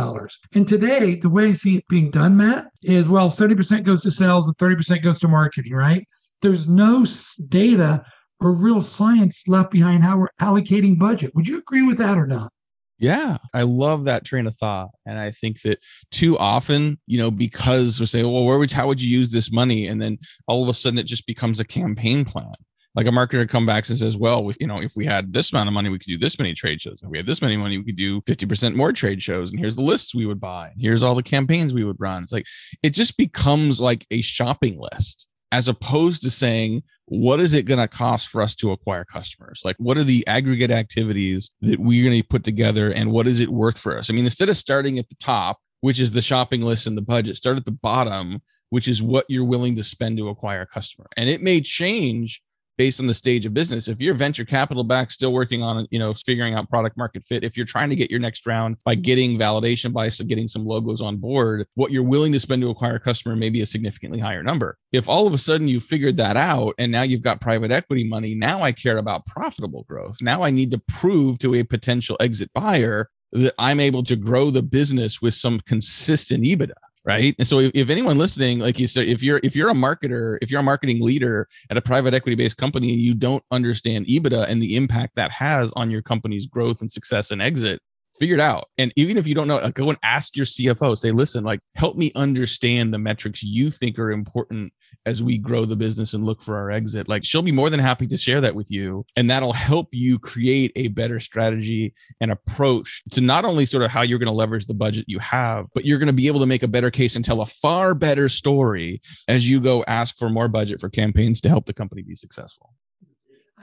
And 0.54 0.68
today, 0.68 1.14
the 1.14 1.30
way 1.30 1.48
I 1.48 1.54
see 1.54 1.76
it 1.78 1.84
being 1.88 2.10
done, 2.10 2.36
Matt, 2.36 2.66
is 2.82 3.06
well, 3.06 3.30
70% 3.30 3.82
goes 3.84 4.02
to 4.02 4.10
sales 4.10 4.46
and 4.46 4.56
30% 4.58 5.02
goes 5.02 5.18
to 5.20 5.28
marketing, 5.28 5.72
right? 5.72 6.06
There's 6.42 6.68
no 6.68 7.06
data 7.48 8.04
or 8.40 8.52
real 8.52 8.82
science 8.82 9.46
left 9.46 9.70
behind 9.70 10.02
how 10.02 10.18
we're 10.18 10.28
allocating 10.40 10.98
budget. 10.98 11.34
Would 11.34 11.48
you 11.48 11.58
agree 11.58 11.86
with 11.86 11.98
that 11.98 12.18
or 12.18 12.26
not? 12.26 12.52
Yeah, 12.98 13.38
I 13.54 13.62
love 13.62 14.04
that 14.04 14.24
train 14.24 14.46
of 14.46 14.56
thought. 14.56 14.90
And 15.06 15.18
I 15.18 15.30
think 15.32 15.62
that 15.62 15.78
too 16.10 16.38
often, 16.38 17.00
you 17.06 17.18
know, 17.18 17.30
because 17.30 17.98
we're 17.98 18.06
saying, 18.06 18.30
well, 18.30 18.44
where 18.44 18.58
would, 18.58 18.70
how 18.70 18.86
would 18.86 19.02
you 19.02 19.18
use 19.18 19.32
this 19.32 19.50
money? 19.50 19.86
And 19.88 20.00
then 20.00 20.18
all 20.46 20.62
of 20.62 20.68
a 20.68 20.74
sudden 20.74 20.98
it 20.98 21.06
just 21.06 21.26
becomes 21.26 21.58
a 21.58 21.64
campaign 21.64 22.24
plan 22.24 22.52
Like 22.94 23.06
a 23.06 23.10
marketer 23.10 23.48
come 23.48 23.64
back 23.64 23.88
and 23.88 23.96
says, 23.96 24.16
well, 24.16 24.48
if, 24.50 24.56
you 24.60 24.66
know, 24.66 24.78
if 24.78 24.92
we 24.96 25.06
had 25.06 25.32
this 25.32 25.52
amount 25.52 25.68
of 25.68 25.72
money, 25.72 25.88
we 25.88 25.98
could 25.98 26.08
do 26.08 26.18
this 26.18 26.38
many 26.38 26.52
trade 26.52 26.80
shows. 26.82 27.00
If 27.02 27.08
we 27.08 27.16
had 27.16 27.26
this 27.26 27.40
many 27.40 27.56
money, 27.56 27.78
we 27.78 27.84
could 27.84 27.96
do 27.96 28.20
50% 28.22 28.74
more 28.74 28.92
trade 28.92 29.22
shows. 29.22 29.50
And 29.50 29.58
here's 29.58 29.76
the 29.76 29.82
lists 29.82 30.14
we 30.14 30.26
would 30.26 30.40
buy. 30.40 30.68
And 30.68 30.80
Here's 30.80 31.02
all 31.02 31.14
the 31.14 31.22
campaigns 31.22 31.72
we 31.72 31.84
would 31.84 32.00
run. 32.00 32.22
It's 32.22 32.32
like, 32.32 32.46
it 32.82 32.90
just 32.90 33.16
becomes 33.16 33.80
like 33.80 34.06
a 34.10 34.20
shopping 34.20 34.78
list 34.78 35.26
as 35.52 35.68
opposed 35.68 36.22
to 36.22 36.30
saying, 36.30 36.82
what 37.06 37.38
is 37.38 37.52
it 37.52 37.66
going 37.66 37.80
to 37.80 37.86
cost 37.86 38.28
for 38.28 38.40
us 38.40 38.54
to 38.56 38.72
acquire 38.72 39.04
customers? 39.04 39.60
Like, 39.64 39.76
what 39.78 39.98
are 39.98 40.04
the 40.04 40.26
aggregate 40.26 40.70
activities 40.70 41.50
that 41.60 41.78
we're 41.78 42.08
going 42.08 42.20
to 42.20 42.26
put 42.26 42.42
together 42.42 42.90
and 42.90 43.12
what 43.12 43.26
is 43.26 43.38
it 43.38 43.50
worth 43.50 43.78
for 43.78 43.98
us? 43.98 44.08
I 44.08 44.14
mean, 44.14 44.24
instead 44.24 44.48
of 44.48 44.56
starting 44.56 44.98
at 44.98 45.08
the 45.10 45.16
top, 45.16 45.58
which 45.82 46.00
is 46.00 46.12
the 46.12 46.22
shopping 46.22 46.62
list 46.62 46.86
and 46.86 46.96
the 46.96 47.02
budget, 47.02 47.36
start 47.36 47.58
at 47.58 47.66
the 47.66 47.70
bottom, 47.70 48.40
which 48.70 48.88
is 48.88 49.02
what 49.02 49.26
you're 49.28 49.44
willing 49.44 49.76
to 49.76 49.84
spend 49.84 50.16
to 50.16 50.28
acquire 50.28 50.62
a 50.62 50.66
customer. 50.66 51.06
And 51.16 51.28
it 51.28 51.42
may 51.42 51.60
change 51.60 52.40
based 52.78 53.00
on 53.00 53.06
the 53.06 53.14
stage 53.14 53.46
of 53.46 53.54
business. 53.54 53.88
If 53.88 54.00
you're 54.00 54.14
venture 54.14 54.44
capital 54.44 54.84
back, 54.84 55.10
still 55.10 55.32
working 55.32 55.62
on, 55.62 55.86
you 55.90 55.98
know, 55.98 56.14
figuring 56.14 56.54
out 56.54 56.68
product 56.68 56.96
market 56.96 57.24
fit, 57.24 57.44
if 57.44 57.56
you're 57.56 57.66
trying 57.66 57.90
to 57.90 57.96
get 57.96 58.10
your 58.10 58.20
next 58.20 58.46
round 58.46 58.76
by 58.84 58.94
mm-hmm. 58.94 59.02
getting 59.02 59.38
validation, 59.38 59.92
by 59.92 60.08
getting 60.08 60.48
some 60.48 60.64
logos 60.64 61.00
on 61.00 61.16
board, 61.16 61.66
what 61.74 61.92
you're 61.92 62.02
willing 62.02 62.32
to 62.32 62.40
spend 62.40 62.62
to 62.62 62.70
acquire 62.70 62.96
a 62.96 63.00
customer 63.00 63.36
may 63.36 63.50
be 63.50 63.62
a 63.62 63.66
significantly 63.66 64.18
higher 64.18 64.42
number. 64.42 64.76
If 64.92 65.08
all 65.08 65.26
of 65.26 65.34
a 65.34 65.38
sudden 65.38 65.68
you 65.68 65.80
figured 65.80 66.16
that 66.18 66.36
out 66.36 66.74
and 66.78 66.92
now 66.92 67.02
you've 67.02 67.22
got 67.22 67.40
private 67.40 67.70
equity 67.70 68.04
money, 68.04 68.34
now 68.34 68.62
I 68.62 68.72
care 68.72 68.98
about 68.98 69.26
profitable 69.26 69.84
growth. 69.88 70.16
Now 70.20 70.42
I 70.42 70.50
need 70.50 70.70
to 70.72 70.82
prove 70.88 71.38
to 71.40 71.54
a 71.54 71.62
potential 71.62 72.16
exit 72.20 72.50
buyer 72.54 73.08
that 73.32 73.54
I'm 73.58 73.80
able 73.80 74.02
to 74.04 74.16
grow 74.16 74.50
the 74.50 74.62
business 74.62 75.22
with 75.22 75.34
some 75.34 75.60
consistent 75.60 76.44
EBITDA 76.44 76.72
right 77.04 77.34
and 77.38 77.48
so 77.48 77.58
if, 77.58 77.72
if, 77.74 77.90
anyone 77.90 78.18
listening 78.18 78.58
like 78.58 78.78
you 78.78 78.86
said 78.86 79.06
if 79.06 79.22
you're 79.22 79.40
if 79.42 79.56
you're 79.56 79.70
a 79.70 79.74
marketer 79.74 80.38
if 80.40 80.50
you're 80.50 80.60
a 80.60 80.64
marketing 80.64 81.00
leader 81.00 81.48
at 81.70 81.76
a 81.76 81.82
private 81.82 82.14
equity 82.14 82.36
based 82.36 82.56
company 82.56 82.92
and 82.92 83.00
you 83.00 83.14
don't 83.14 83.42
understand 83.50 84.06
ebitda 84.06 84.46
and 84.48 84.62
the 84.62 84.76
impact 84.76 85.16
that 85.16 85.30
has 85.30 85.72
on 85.74 85.90
your 85.90 86.02
company's 86.02 86.46
growth 86.46 86.80
and 86.80 86.90
success 86.90 87.30
and 87.30 87.42
exit 87.42 87.80
figure 88.18 88.34
it 88.34 88.40
out. 88.40 88.68
And 88.78 88.92
even 88.96 89.16
if 89.16 89.26
you 89.26 89.34
don't 89.34 89.48
know, 89.48 89.58
like, 89.58 89.74
go 89.74 89.88
and 89.88 89.98
ask 90.02 90.36
your 90.36 90.46
CFO, 90.46 90.96
say, 90.96 91.10
listen, 91.10 91.44
like, 91.44 91.60
help 91.74 91.96
me 91.96 92.12
understand 92.14 92.92
the 92.92 92.98
metrics 92.98 93.42
you 93.42 93.70
think 93.70 93.98
are 93.98 94.10
important 94.10 94.72
as 95.06 95.22
we 95.22 95.38
grow 95.38 95.64
the 95.64 95.76
business 95.76 96.14
and 96.14 96.24
look 96.24 96.42
for 96.42 96.56
our 96.56 96.70
exit. 96.70 97.08
Like, 97.08 97.24
she'll 97.24 97.42
be 97.42 97.52
more 97.52 97.70
than 97.70 97.80
happy 97.80 98.06
to 98.06 98.16
share 98.16 98.40
that 98.40 98.54
with 98.54 98.70
you. 98.70 99.04
And 99.16 99.28
that'll 99.30 99.52
help 99.52 99.88
you 99.92 100.18
create 100.18 100.72
a 100.76 100.88
better 100.88 101.20
strategy 101.20 101.92
and 102.20 102.30
approach 102.30 103.02
to 103.12 103.20
not 103.20 103.44
only 103.44 103.66
sort 103.66 103.82
of 103.82 103.90
how 103.90 104.02
you're 104.02 104.18
going 104.18 104.26
to 104.26 104.32
leverage 104.32 104.66
the 104.66 104.74
budget 104.74 105.04
you 105.08 105.18
have, 105.18 105.66
but 105.74 105.84
you're 105.84 105.98
going 105.98 106.06
to 106.06 106.12
be 106.12 106.26
able 106.26 106.40
to 106.40 106.46
make 106.46 106.62
a 106.62 106.68
better 106.68 106.90
case 106.90 107.16
and 107.16 107.24
tell 107.24 107.40
a 107.40 107.46
far 107.46 107.94
better 107.94 108.28
story 108.28 109.00
as 109.28 109.48
you 109.48 109.60
go 109.60 109.84
ask 109.86 110.16
for 110.18 110.28
more 110.28 110.48
budget 110.48 110.80
for 110.80 110.88
campaigns 110.88 111.40
to 111.40 111.48
help 111.48 111.66
the 111.66 111.74
company 111.74 112.02
be 112.02 112.14
successful. 112.14 112.72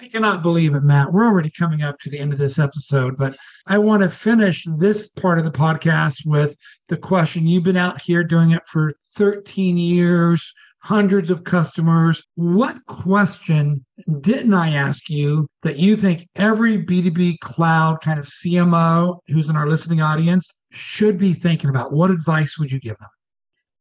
I 0.01 0.07
cannot 0.07 0.41
believe 0.41 0.75
it, 0.75 0.83
Matt. 0.83 1.11
We're 1.11 1.25
already 1.25 1.51
coming 1.51 1.81
up 1.81 1.99
to 1.99 2.09
the 2.09 2.19
end 2.19 2.31
of 2.31 2.39
this 2.39 2.57
episode, 2.57 3.17
but 3.17 3.35
I 3.67 3.77
want 3.79 4.01
to 4.01 4.09
finish 4.09 4.63
this 4.77 5.09
part 5.09 5.39
of 5.39 5.45
the 5.45 5.51
podcast 5.51 6.25
with 6.25 6.55
the 6.87 6.95
question. 6.95 7.45
You've 7.45 7.65
been 7.65 7.75
out 7.75 8.01
here 8.01 8.23
doing 8.23 8.51
it 8.51 8.65
for 8.65 8.93
13 9.15 9.75
years, 9.75 10.53
hundreds 10.81 11.29
of 11.29 11.43
customers. 11.43 12.23
What 12.35 12.77
question 12.85 13.85
didn't 14.21 14.53
I 14.53 14.71
ask 14.71 15.09
you 15.09 15.47
that 15.63 15.77
you 15.77 15.95
think 15.95 16.27
every 16.35 16.83
B2B 16.83 17.39
cloud 17.39 18.01
kind 18.01 18.19
of 18.19 18.25
CMO 18.25 19.19
who's 19.27 19.49
in 19.49 19.55
our 19.55 19.67
listening 19.67 20.01
audience 20.01 20.55
should 20.71 21.17
be 21.17 21.33
thinking 21.33 21.69
about? 21.69 21.91
What 21.91 22.11
advice 22.11 22.57
would 22.57 22.71
you 22.71 22.79
give 22.79 22.97
them? 22.97 23.09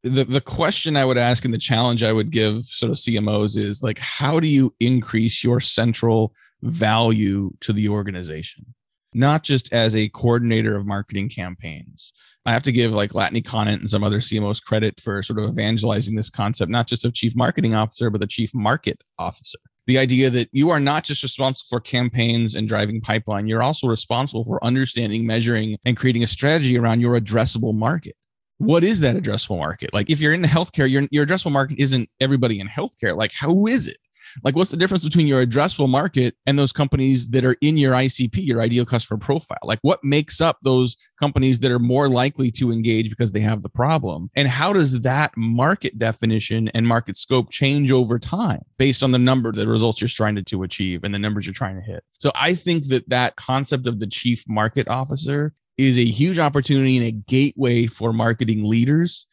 the 0.04 0.24
the 0.24 0.40
question 0.40 0.96
I 0.96 1.04
would 1.04 1.18
ask 1.18 1.44
and 1.44 1.52
the 1.52 1.58
challenge 1.58 2.02
I 2.02 2.12
would 2.12 2.30
give 2.30 2.64
sort 2.64 2.90
of 2.90 2.96
CMOs 2.96 3.56
is 3.56 3.82
like 3.82 3.98
how 3.98 4.38
do 4.40 4.48
you 4.48 4.74
increase 4.80 5.42
your 5.42 5.60
central 5.60 6.32
value 6.62 7.50
to 7.60 7.72
the 7.72 7.88
organization? 7.88 8.74
Not 9.14 9.42
just 9.42 9.72
as 9.72 9.94
a 9.94 10.08
coordinator 10.08 10.76
of 10.76 10.86
marketing 10.86 11.28
campaigns. 11.28 12.12
I 12.44 12.52
have 12.52 12.62
to 12.64 12.72
give 12.72 12.92
like 12.92 13.12
Latane 13.12 13.44
Conant 13.44 13.80
and 13.80 13.90
some 13.90 14.04
other 14.04 14.20
CMOs 14.20 14.62
credit 14.62 15.00
for 15.00 15.22
sort 15.22 15.38
of 15.38 15.50
evangelizing 15.50 16.14
this 16.14 16.30
concept, 16.30 16.70
not 16.70 16.86
just 16.86 17.04
of 17.04 17.14
chief 17.14 17.34
marketing 17.36 17.74
officer, 17.74 18.10
but 18.10 18.20
the 18.20 18.26
chief 18.26 18.54
market 18.54 19.02
officer. 19.18 19.58
The 19.86 19.98
idea 19.98 20.28
that 20.30 20.48
you 20.52 20.70
are 20.70 20.80
not 20.80 21.04
just 21.04 21.22
responsible 21.22 21.66
for 21.68 21.80
campaigns 21.80 22.54
and 22.54 22.68
driving 22.68 23.00
pipeline, 23.00 23.46
you're 23.46 23.62
also 23.62 23.86
responsible 23.86 24.44
for 24.44 24.62
understanding, 24.62 25.26
measuring, 25.26 25.78
and 25.84 25.96
creating 25.96 26.22
a 26.22 26.26
strategy 26.26 26.78
around 26.78 27.00
your 27.00 27.18
addressable 27.18 27.74
market 27.74 28.16
what 28.58 28.82
is 28.82 29.00
that 29.00 29.16
addressable 29.16 29.58
market? 29.58 29.94
Like 29.94 30.10
if 30.10 30.20
you're 30.20 30.34
in 30.34 30.42
the 30.42 30.48
healthcare, 30.48 30.90
your, 30.90 31.04
your 31.10 31.24
addressable 31.24 31.52
market 31.52 31.78
isn't 31.78 32.10
everybody 32.20 32.60
in 32.60 32.68
healthcare. 32.68 33.16
Like 33.16 33.32
how 33.32 33.66
is 33.66 33.86
it? 33.86 33.96
Like 34.44 34.56
what's 34.56 34.70
the 34.70 34.76
difference 34.76 35.04
between 35.04 35.26
your 35.26 35.44
addressable 35.44 35.88
market 35.88 36.34
and 36.46 36.58
those 36.58 36.72
companies 36.72 37.28
that 37.28 37.44
are 37.44 37.56
in 37.60 37.76
your 37.76 37.92
ICP, 37.92 38.44
your 38.46 38.60
ideal 38.60 38.84
customer 38.84 39.18
profile? 39.18 39.58
Like 39.62 39.78
what 39.82 40.02
makes 40.02 40.40
up 40.40 40.58
those 40.62 40.96
companies 41.18 41.60
that 41.60 41.70
are 41.70 41.78
more 41.78 42.08
likely 42.08 42.50
to 42.52 42.72
engage 42.72 43.10
because 43.10 43.32
they 43.32 43.40
have 43.40 43.62
the 43.62 43.68
problem? 43.68 44.30
And 44.34 44.48
how 44.48 44.72
does 44.72 45.00
that 45.00 45.32
market 45.36 45.98
definition 45.98 46.68
and 46.68 46.86
market 46.86 47.16
scope 47.16 47.50
change 47.50 47.90
over 47.90 48.18
time 48.18 48.62
based 48.78 49.02
on 49.02 49.12
the 49.12 49.18
number, 49.18 49.52
the 49.52 49.68
results 49.68 50.00
you're 50.00 50.08
trying 50.08 50.36
to, 50.36 50.42
to 50.44 50.62
achieve 50.62 51.04
and 51.04 51.14
the 51.14 51.18
numbers 51.18 51.46
you're 51.46 51.54
trying 51.54 51.76
to 51.76 51.82
hit? 51.82 52.04
So 52.18 52.30
I 52.34 52.54
think 52.54 52.88
that 52.88 53.08
that 53.08 53.36
concept 53.36 53.86
of 53.86 54.00
the 54.00 54.06
chief 54.06 54.44
market 54.48 54.88
officer 54.88 55.54
is 55.76 55.96
a 55.96 56.04
huge 56.04 56.38
opportunity 56.38 56.96
and 56.96 57.06
a 57.06 57.12
gateway 57.12 57.86
for 57.86 58.12
marketing 58.12 58.64
leaders 58.64 59.26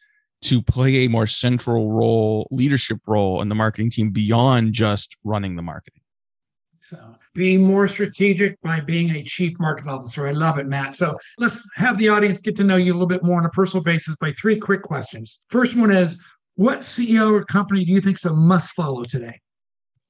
to 0.46 0.62
play 0.62 1.04
a 1.04 1.08
more 1.08 1.26
central 1.26 1.90
role, 1.92 2.48
leadership 2.50 2.98
role 3.06 3.42
in 3.42 3.48
the 3.48 3.54
marketing 3.54 3.90
team 3.90 4.10
beyond 4.10 4.72
just 4.72 5.16
running 5.24 5.56
the 5.56 5.62
marketing. 5.62 6.00
So 6.80 7.16
being 7.34 7.64
more 7.64 7.88
strategic 7.88 8.60
by 8.62 8.80
being 8.80 9.10
a 9.10 9.22
chief 9.24 9.58
market 9.58 9.88
officer. 9.88 10.26
I 10.28 10.32
love 10.32 10.58
it, 10.58 10.68
Matt. 10.68 10.94
So 10.94 11.18
let's 11.38 11.68
have 11.74 11.98
the 11.98 12.08
audience 12.08 12.40
get 12.40 12.54
to 12.56 12.64
know 12.64 12.76
you 12.76 12.92
a 12.92 12.94
little 12.94 13.08
bit 13.08 13.24
more 13.24 13.38
on 13.38 13.44
a 13.44 13.50
personal 13.50 13.82
basis 13.82 14.14
by 14.20 14.32
three 14.32 14.56
quick 14.56 14.82
questions. 14.82 15.40
First 15.50 15.76
one 15.76 15.90
is 15.90 16.16
what 16.54 16.80
CEO 16.80 17.32
or 17.32 17.44
company 17.44 17.84
do 17.84 17.90
you 17.90 18.00
think 18.00 18.18
is 18.18 18.24
a 18.24 18.32
must 18.32 18.70
follow 18.70 19.02
today? 19.02 19.40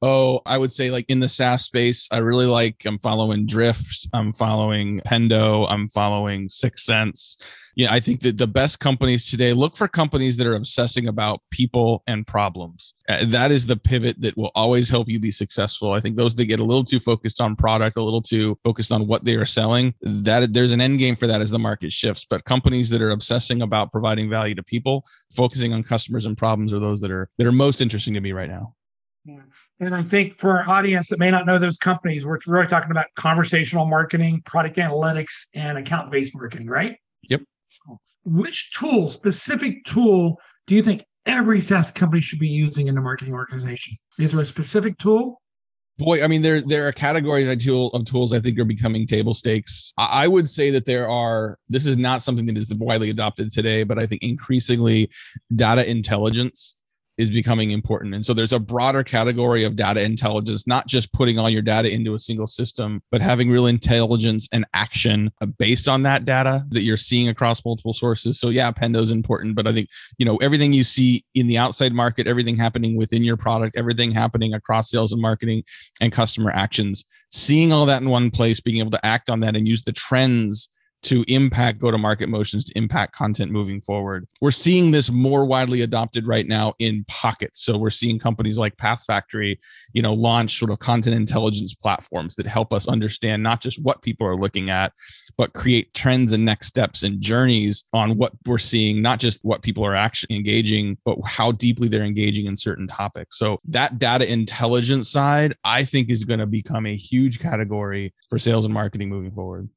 Oh, 0.02 0.40
I 0.44 0.58
would 0.58 0.72
say 0.72 0.90
like 0.90 1.06
in 1.08 1.20
the 1.20 1.28
SaaS 1.28 1.64
space, 1.64 2.06
I 2.12 2.18
really 2.18 2.46
like 2.46 2.82
I'm 2.84 2.98
following 2.98 3.46
Drift, 3.46 4.08
I'm 4.12 4.30
following 4.32 5.00
Pendo, 5.00 5.66
I'm 5.70 5.88
following 5.88 6.48
6sense. 6.48 7.42
Yeah, 7.76 7.92
I 7.92 8.00
think 8.00 8.20
that 8.20 8.38
the 8.38 8.46
best 8.46 8.80
companies 8.80 9.30
today 9.30 9.52
look 9.52 9.76
for 9.76 9.86
companies 9.86 10.38
that 10.38 10.46
are 10.46 10.54
obsessing 10.54 11.08
about 11.08 11.40
people 11.50 12.02
and 12.06 12.26
problems. 12.26 12.94
That 13.06 13.52
is 13.52 13.66
the 13.66 13.76
pivot 13.76 14.20
that 14.22 14.36
will 14.36 14.50
always 14.54 14.88
help 14.88 15.08
you 15.08 15.18
be 15.18 15.30
successful. 15.30 15.92
I 15.92 16.00
think 16.00 16.16
those 16.16 16.34
that 16.36 16.46
get 16.46 16.60
a 16.60 16.64
little 16.64 16.84
too 16.84 17.00
focused 17.00 17.40
on 17.40 17.54
product, 17.54 17.98
a 17.98 18.02
little 18.02 18.22
too 18.22 18.58
focused 18.64 18.92
on 18.92 19.06
what 19.06 19.24
they 19.24 19.34
are 19.34 19.44
selling, 19.44 19.94
that 20.00 20.54
there's 20.54 20.72
an 20.72 20.80
end 20.80 20.98
game 20.98 21.16
for 21.16 21.26
that 21.26 21.42
as 21.42 21.50
the 21.50 21.58
market 21.58 21.92
shifts. 21.92 22.26
But 22.28 22.44
companies 22.44 22.88
that 22.90 23.02
are 23.02 23.10
obsessing 23.10 23.60
about 23.60 23.92
providing 23.92 24.30
value 24.30 24.54
to 24.54 24.62
people, 24.62 25.04
focusing 25.34 25.74
on 25.74 25.82
customers 25.82 26.24
and 26.24 26.36
problems 26.36 26.72
are 26.72 26.80
those 26.80 27.00
that 27.00 27.10
are 27.10 27.28
that 27.36 27.46
are 27.46 27.52
most 27.52 27.82
interesting 27.82 28.14
to 28.14 28.20
me 28.20 28.32
right 28.32 28.48
now. 28.48 28.74
Yeah. 29.26 29.40
And 29.80 29.94
I 29.94 30.02
think 30.04 30.38
for 30.38 30.50
our 30.50 30.68
audience 30.68 31.08
that 31.08 31.18
may 31.18 31.30
not 31.30 31.46
know 31.46 31.58
those 31.58 31.78
companies, 31.78 32.24
we're 32.24 32.38
really 32.46 32.68
talking 32.68 32.92
about 32.92 33.06
conversational 33.16 33.86
marketing, 33.86 34.40
product 34.44 34.76
analytics, 34.76 35.46
and 35.54 35.76
account 35.78 36.12
based 36.12 36.34
marketing, 36.34 36.68
right? 36.68 36.96
Yep. 37.24 37.42
Which 38.24 38.72
tool, 38.72 39.08
specific 39.08 39.84
tool, 39.84 40.40
do 40.66 40.76
you 40.76 40.82
think 40.82 41.04
every 41.26 41.60
SaaS 41.60 41.90
company 41.90 42.20
should 42.20 42.38
be 42.38 42.48
using 42.48 42.86
in 42.86 42.94
the 42.94 43.00
marketing 43.00 43.34
organization? 43.34 43.96
Is 44.18 44.32
there 44.32 44.40
a 44.40 44.46
specific 44.46 44.96
tool? 44.98 45.42
Boy, 45.98 46.22
I 46.22 46.28
mean, 46.28 46.42
there 46.42 46.60
there 46.60 46.86
are 46.86 46.92
categories 46.92 47.48
of, 47.48 47.58
tool, 47.58 47.88
of 47.92 48.04
tools 48.04 48.32
I 48.34 48.38
think 48.38 48.58
are 48.58 48.66
becoming 48.66 49.06
table 49.06 49.32
stakes. 49.32 49.92
I 49.96 50.28
would 50.28 50.48
say 50.48 50.70
that 50.70 50.84
there 50.84 51.08
are. 51.08 51.58
This 51.70 51.86
is 51.86 51.96
not 51.96 52.22
something 52.22 52.44
that 52.46 52.58
is 52.58 52.72
widely 52.74 53.08
adopted 53.08 53.50
today, 53.50 53.82
but 53.82 53.98
I 53.98 54.06
think 54.06 54.22
increasingly, 54.22 55.10
data 55.54 55.88
intelligence 55.90 56.76
is 57.18 57.30
becoming 57.30 57.70
important. 57.70 58.14
And 58.14 58.24
so 58.24 58.34
there's 58.34 58.52
a 58.52 58.58
broader 58.58 59.02
category 59.02 59.64
of 59.64 59.76
data 59.76 60.02
intelligence, 60.02 60.66
not 60.66 60.86
just 60.86 61.12
putting 61.12 61.38
all 61.38 61.48
your 61.48 61.62
data 61.62 61.92
into 61.92 62.14
a 62.14 62.18
single 62.18 62.46
system, 62.46 63.02
but 63.10 63.20
having 63.20 63.50
real 63.50 63.66
intelligence 63.66 64.48
and 64.52 64.66
action 64.74 65.30
uh, 65.40 65.46
based 65.46 65.88
on 65.88 66.02
that 66.02 66.24
data 66.24 66.64
that 66.70 66.82
you're 66.82 66.96
seeing 66.96 67.28
across 67.28 67.64
multiple 67.64 67.94
sources. 67.94 68.38
So 68.38 68.50
yeah, 68.50 68.70
Pendo 68.70 69.02
is 69.02 69.10
important, 69.10 69.56
but 69.56 69.66
I 69.66 69.72
think, 69.72 69.88
you 70.18 70.26
know, 70.26 70.36
everything 70.38 70.72
you 70.72 70.84
see 70.84 71.24
in 71.34 71.46
the 71.46 71.58
outside 71.58 71.92
market, 71.92 72.26
everything 72.26 72.56
happening 72.56 72.96
within 72.96 73.24
your 73.24 73.36
product, 73.36 73.76
everything 73.76 74.10
happening 74.10 74.54
across 74.54 74.90
sales 74.90 75.12
and 75.12 75.22
marketing 75.22 75.62
and 76.00 76.12
customer 76.12 76.50
actions, 76.50 77.04
seeing 77.30 77.72
all 77.72 77.86
that 77.86 78.02
in 78.02 78.10
one 78.10 78.30
place, 78.30 78.60
being 78.60 78.78
able 78.78 78.90
to 78.90 79.06
act 79.06 79.30
on 79.30 79.40
that 79.40 79.56
and 79.56 79.66
use 79.66 79.82
the 79.82 79.92
trends 79.92 80.68
to 81.06 81.24
impact 81.28 81.78
go 81.78 81.90
to 81.90 81.98
market 81.98 82.28
motions, 82.28 82.64
to 82.64 82.76
impact 82.76 83.14
content 83.14 83.52
moving 83.52 83.80
forward. 83.80 84.26
We're 84.40 84.50
seeing 84.50 84.90
this 84.90 85.10
more 85.10 85.44
widely 85.44 85.82
adopted 85.82 86.26
right 86.26 86.46
now 86.46 86.74
in 86.80 87.04
pockets. 87.06 87.62
So 87.62 87.78
we're 87.78 87.90
seeing 87.90 88.18
companies 88.18 88.58
like 88.58 88.76
Path 88.76 89.04
Factory, 89.06 89.58
you 89.92 90.02
know, 90.02 90.12
launch 90.12 90.58
sort 90.58 90.72
of 90.72 90.80
content 90.80 91.14
intelligence 91.14 91.74
platforms 91.74 92.34
that 92.36 92.46
help 92.46 92.72
us 92.72 92.88
understand 92.88 93.42
not 93.42 93.60
just 93.60 93.80
what 93.82 94.02
people 94.02 94.26
are 94.26 94.36
looking 94.36 94.68
at, 94.68 94.92
but 95.38 95.52
create 95.52 95.94
trends 95.94 96.32
and 96.32 96.44
next 96.44 96.66
steps 96.66 97.04
and 97.04 97.20
journeys 97.20 97.84
on 97.92 98.16
what 98.16 98.32
we're 98.44 98.58
seeing, 98.58 99.00
not 99.00 99.20
just 99.20 99.44
what 99.44 99.62
people 99.62 99.86
are 99.86 99.94
actually 99.94 100.34
engaging, 100.34 100.98
but 101.04 101.16
how 101.24 101.52
deeply 101.52 101.86
they're 101.86 102.02
engaging 102.02 102.46
in 102.46 102.56
certain 102.56 102.88
topics. 102.88 103.38
So 103.38 103.60
that 103.68 104.00
data 104.00 104.30
intelligence 104.30 105.08
side, 105.08 105.54
I 105.62 105.84
think 105.84 106.10
is 106.10 106.24
going 106.24 106.40
to 106.40 106.46
become 106.46 106.86
a 106.86 106.96
huge 106.96 107.38
category 107.38 108.12
for 108.28 108.38
sales 108.38 108.64
and 108.64 108.74
marketing 108.74 109.08
moving 109.08 109.30
forward 109.30 109.68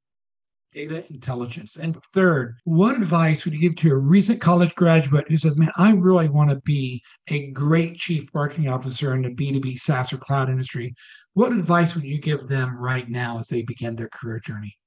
data 0.74 1.04
intelligence? 1.12 1.76
And 1.76 2.02
third, 2.14 2.58
what 2.64 2.96
advice 2.96 3.46
would 3.46 3.54
you 3.54 3.60
give 3.60 3.76
to 3.78 3.92
a 3.92 3.98
recent 3.98 4.42
college 4.42 4.74
graduate 4.76 5.28
who 5.28 5.38
says, 5.38 5.56
Man, 5.58 5.70
I 5.78 5.92
really 5.92 6.30
want 6.30 6.50
to 6.50 6.62
be 6.62 7.04
a 7.30 7.52
great 7.52 7.98
chief 7.98 8.26
marketing 8.34 8.70
officer 8.70 9.14
in 9.14 9.22
the 9.22 9.30
B2B 9.30 9.80
SaaS 9.80 10.14
or 10.14 10.18
cloud 10.18 10.50
industry? 10.50 10.94
What 11.34 11.52
advice 11.52 11.96
would 11.96 12.06
you 12.06 12.20
give 12.20 12.48
them 12.48 12.78
right 12.78 13.10
now 13.10 13.38
as 13.40 13.48
they 13.48 13.62
begin 13.62 13.96
their 13.96 14.10
career 14.10 14.40
journey? 14.40 14.79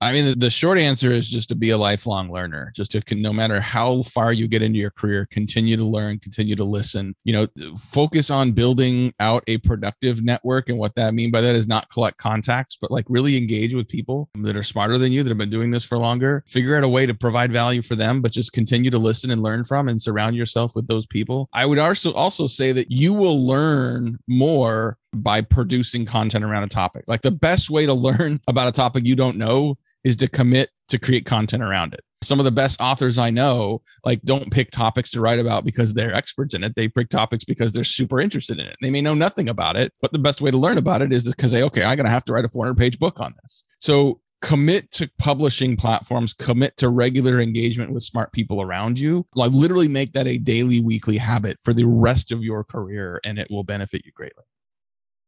I 0.00 0.12
mean, 0.12 0.38
the, 0.38 0.50
short 0.50 0.78
answer 0.78 1.10
is 1.10 1.28
just 1.28 1.48
to 1.48 1.54
be 1.54 1.70
a 1.70 1.78
lifelong 1.78 2.30
learner. 2.30 2.72
Just 2.74 2.90
to 2.92 3.02
no 3.14 3.32
matter 3.32 3.60
how 3.60 4.02
far 4.02 4.32
you 4.32 4.46
get 4.46 4.62
into 4.62 4.78
your 4.78 4.90
career, 4.90 5.26
continue 5.30 5.76
to 5.76 5.84
learn, 5.84 6.18
continue 6.18 6.56
to 6.56 6.64
listen. 6.64 7.14
You 7.24 7.32
know, 7.32 7.74
focus 7.78 8.30
on 8.30 8.52
building 8.52 9.12
out 9.20 9.42
a 9.46 9.58
productive 9.58 10.22
network, 10.22 10.68
and 10.68 10.78
what 10.78 10.94
that 10.96 11.14
mean 11.14 11.30
by 11.30 11.40
that 11.40 11.54
is 11.54 11.66
not 11.66 11.88
collect 11.88 12.18
contacts, 12.18 12.76
but 12.80 12.90
like 12.90 13.06
really 13.08 13.36
engage 13.36 13.74
with 13.74 13.88
people 13.88 14.28
that 14.36 14.56
are 14.56 14.62
smarter 14.62 14.98
than 14.98 15.12
you 15.12 15.22
that 15.22 15.30
have 15.30 15.38
been 15.38 15.50
doing 15.50 15.70
this 15.70 15.84
for 15.84 15.98
longer. 15.98 16.44
Figure 16.46 16.76
out 16.76 16.84
a 16.84 16.88
way 16.88 17.06
to 17.06 17.14
provide 17.14 17.52
value 17.52 17.82
for 17.82 17.96
them, 17.96 18.20
but 18.20 18.32
just 18.32 18.52
continue 18.52 18.90
to 18.90 18.98
listen 18.98 19.30
and 19.30 19.42
learn 19.42 19.64
from, 19.64 19.88
and 19.88 20.00
surround 20.00 20.36
yourself 20.36 20.74
with 20.74 20.86
those 20.88 21.06
people. 21.06 21.48
I 21.52 21.64
would 21.66 21.78
also 21.78 22.12
also 22.12 22.46
say 22.46 22.72
that 22.72 22.90
you 22.90 23.14
will 23.14 23.46
learn 23.46 24.18
more 24.28 24.98
by 25.22 25.40
producing 25.40 26.04
content 26.04 26.44
around 26.44 26.62
a 26.62 26.68
topic. 26.68 27.04
Like 27.06 27.22
the 27.22 27.30
best 27.30 27.70
way 27.70 27.86
to 27.86 27.94
learn 27.94 28.40
about 28.48 28.68
a 28.68 28.72
topic 28.72 29.04
you 29.04 29.16
don't 29.16 29.36
know 29.36 29.76
is 30.04 30.16
to 30.16 30.28
commit 30.28 30.70
to 30.88 30.98
create 30.98 31.26
content 31.26 31.62
around 31.62 31.94
it. 31.94 32.00
Some 32.22 32.38
of 32.38 32.44
the 32.44 32.52
best 32.52 32.80
authors 32.80 33.18
I 33.18 33.30
know, 33.30 33.82
like, 34.04 34.22
don't 34.22 34.50
pick 34.50 34.70
topics 34.70 35.10
to 35.10 35.20
write 35.20 35.38
about 35.38 35.64
because 35.64 35.92
they're 35.92 36.14
experts 36.14 36.54
in 36.54 36.64
it. 36.64 36.74
They 36.74 36.88
pick 36.88 37.08
topics 37.08 37.44
because 37.44 37.72
they're 37.72 37.84
super 37.84 38.20
interested 38.20 38.58
in 38.58 38.66
it. 38.66 38.76
They 38.80 38.90
may 38.90 39.02
know 39.02 39.14
nothing 39.14 39.48
about 39.48 39.76
it, 39.76 39.92
but 40.00 40.12
the 40.12 40.18
best 40.18 40.40
way 40.40 40.50
to 40.50 40.56
learn 40.56 40.78
about 40.78 41.02
it 41.02 41.12
is 41.12 41.24
to 41.24 41.48
say, 41.48 41.62
okay, 41.62 41.82
I'm 41.82 41.96
going 41.96 42.06
to 42.06 42.10
have 42.10 42.24
to 42.26 42.32
write 42.32 42.44
a 42.44 42.48
400 42.48 42.76
page 42.76 42.98
book 42.98 43.20
on 43.20 43.34
this. 43.42 43.64
So 43.80 44.20
commit 44.42 44.92
to 44.92 45.10
publishing 45.18 45.76
platforms, 45.76 46.32
commit 46.32 46.76
to 46.76 46.88
regular 46.88 47.40
engagement 47.40 47.92
with 47.92 48.02
smart 48.02 48.32
people 48.32 48.62
around 48.62 48.98
you. 48.98 49.26
Like 49.34 49.52
literally 49.52 49.88
make 49.88 50.12
that 50.12 50.26
a 50.26 50.38
daily, 50.38 50.80
weekly 50.80 51.16
habit 51.16 51.58
for 51.60 51.74
the 51.74 51.84
rest 51.84 52.32
of 52.32 52.42
your 52.42 52.64
career, 52.64 53.20
and 53.24 53.38
it 53.38 53.48
will 53.50 53.64
benefit 53.64 54.04
you 54.04 54.12
greatly. 54.12 54.44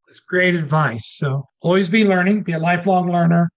That's 0.09 0.21
great 0.21 0.55
advice. 0.55 1.07
So 1.19 1.47
always 1.61 1.91
be 1.91 2.03
learning, 2.03 2.43
be 2.43 2.53
a 2.53 2.59
lifelong 2.59 3.13
learner. 3.13 3.51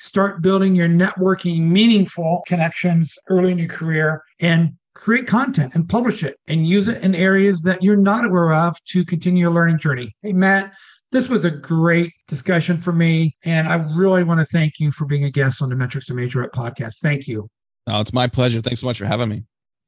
Start 0.00 0.42
building 0.42 0.74
your 0.74 0.88
networking, 0.88 1.60
meaningful 1.60 2.42
connections 2.48 3.16
early 3.28 3.52
in 3.52 3.58
your 3.58 3.68
career 3.68 4.24
and 4.40 4.72
create 4.94 5.28
content 5.28 5.76
and 5.76 5.88
publish 5.88 6.24
it 6.24 6.36
and 6.48 6.66
use 6.66 6.88
it 6.88 7.04
in 7.04 7.14
areas 7.14 7.62
that 7.62 7.84
you're 7.84 7.96
not 7.96 8.24
aware 8.24 8.52
of 8.52 8.76
to 8.86 9.04
continue 9.04 9.42
your 9.42 9.52
learning 9.52 9.78
journey. 9.78 10.12
Hey, 10.22 10.32
Matt, 10.32 10.74
this 11.12 11.28
was 11.28 11.44
a 11.44 11.52
great 11.52 12.12
discussion 12.26 12.80
for 12.80 12.92
me. 12.92 13.36
And 13.44 13.68
I 13.68 13.74
really 13.74 14.24
want 14.24 14.40
to 14.40 14.46
thank 14.46 14.80
you 14.80 14.90
for 14.90 15.04
being 15.04 15.22
a 15.22 15.30
guest 15.30 15.62
on 15.62 15.68
the 15.68 15.76
Metrics 15.76 16.06
to 16.06 16.14
Measure 16.14 16.42
Up 16.42 16.50
podcast. 16.50 16.94
Thank 17.00 17.28
you. 17.28 17.48
Oh, 17.86 18.00
it's 18.00 18.12
my 18.12 18.26
pleasure. 18.26 18.60
Thanks 18.60 18.80
so 18.80 18.86
much 18.86 18.98
for 18.98 19.06
having 19.06 19.28
me. 19.28 19.44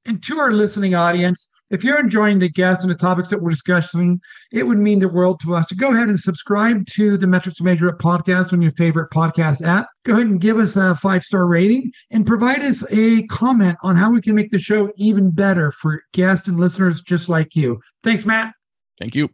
And 0.07 0.23
to 0.23 0.39
our 0.39 0.53
listening 0.53 0.95
audience, 0.95 1.51
if 1.71 1.83
you're 1.83 1.99
enjoying 1.99 2.39
the 2.39 2.49
guests 2.49 2.85
and 2.85 2.91
the 2.91 2.97
topics 2.97 3.29
that 3.29 3.41
we're 3.41 3.51
discussing, 3.51 4.21
it 4.53 4.67
would 4.67 4.79
mean 4.79 4.99
the 4.99 5.09
world 5.09 5.41
to 5.41 5.55
us 5.55 5.67
to 5.67 5.75
go 5.75 5.93
ahead 5.93 6.09
and 6.09 6.21
subscribe 6.21 6.87
to 6.89 7.17
the 7.17 7.27
Metrics 7.27 7.59
to 7.59 7.65
Measure 7.65 7.89
Up 7.89 7.99
podcast 7.99 8.53
on 8.53 8.61
your 8.61 8.71
favorite 8.73 9.11
podcast 9.11 9.63
app. 9.67 9.89
Go 10.05 10.13
ahead 10.13 10.27
and 10.27 10.41
give 10.41 10.59
us 10.59 10.77
a 10.77 10.95
five 10.95 11.23
star 11.23 11.47
rating 11.47 11.91
and 12.11 12.27
provide 12.27 12.63
us 12.63 12.85
a 12.91 13.23
comment 13.29 13.79
on 13.83 13.97
how 13.97 14.13
we 14.13 14.21
can 14.21 14.35
make 14.35 14.51
the 14.51 14.59
show 14.59 14.93
even 14.97 15.31
better 15.31 15.73
for 15.73 16.03
guests 16.13 16.49
and 16.49 16.61
listeners 16.61 17.01
just 17.01 17.29
like 17.29 17.57
you. 17.57 17.81
Thanks, 18.03 18.25
Matt. 18.27 18.55
Thank 18.99 19.15
you. 19.15 19.31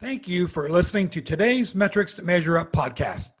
Thank 0.00 0.28
you 0.28 0.46
for 0.48 0.68
listening 0.70 1.10
to 1.10 1.20
today's 1.20 1.74
Metrics 1.74 2.14
to 2.14 2.22
Measure 2.22 2.58
Up 2.58 2.72
podcast. 2.72 3.32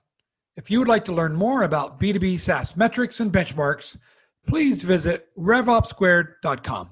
If 0.56 0.70
you 0.70 0.78
would 0.78 0.88
like 0.88 1.04
to 1.06 1.12
learn 1.12 1.34
more 1.34 1.62
about 1.62 1.98
B2B 1.98 2.38
SaaS 2.40 2.76
metrics 2.76 3.20
and 3.20 3.32
benchmarks, 3.32 3.96
please 4.46 4.82
visit 4.82 5.28
revopsquared.com. 5.38 6.90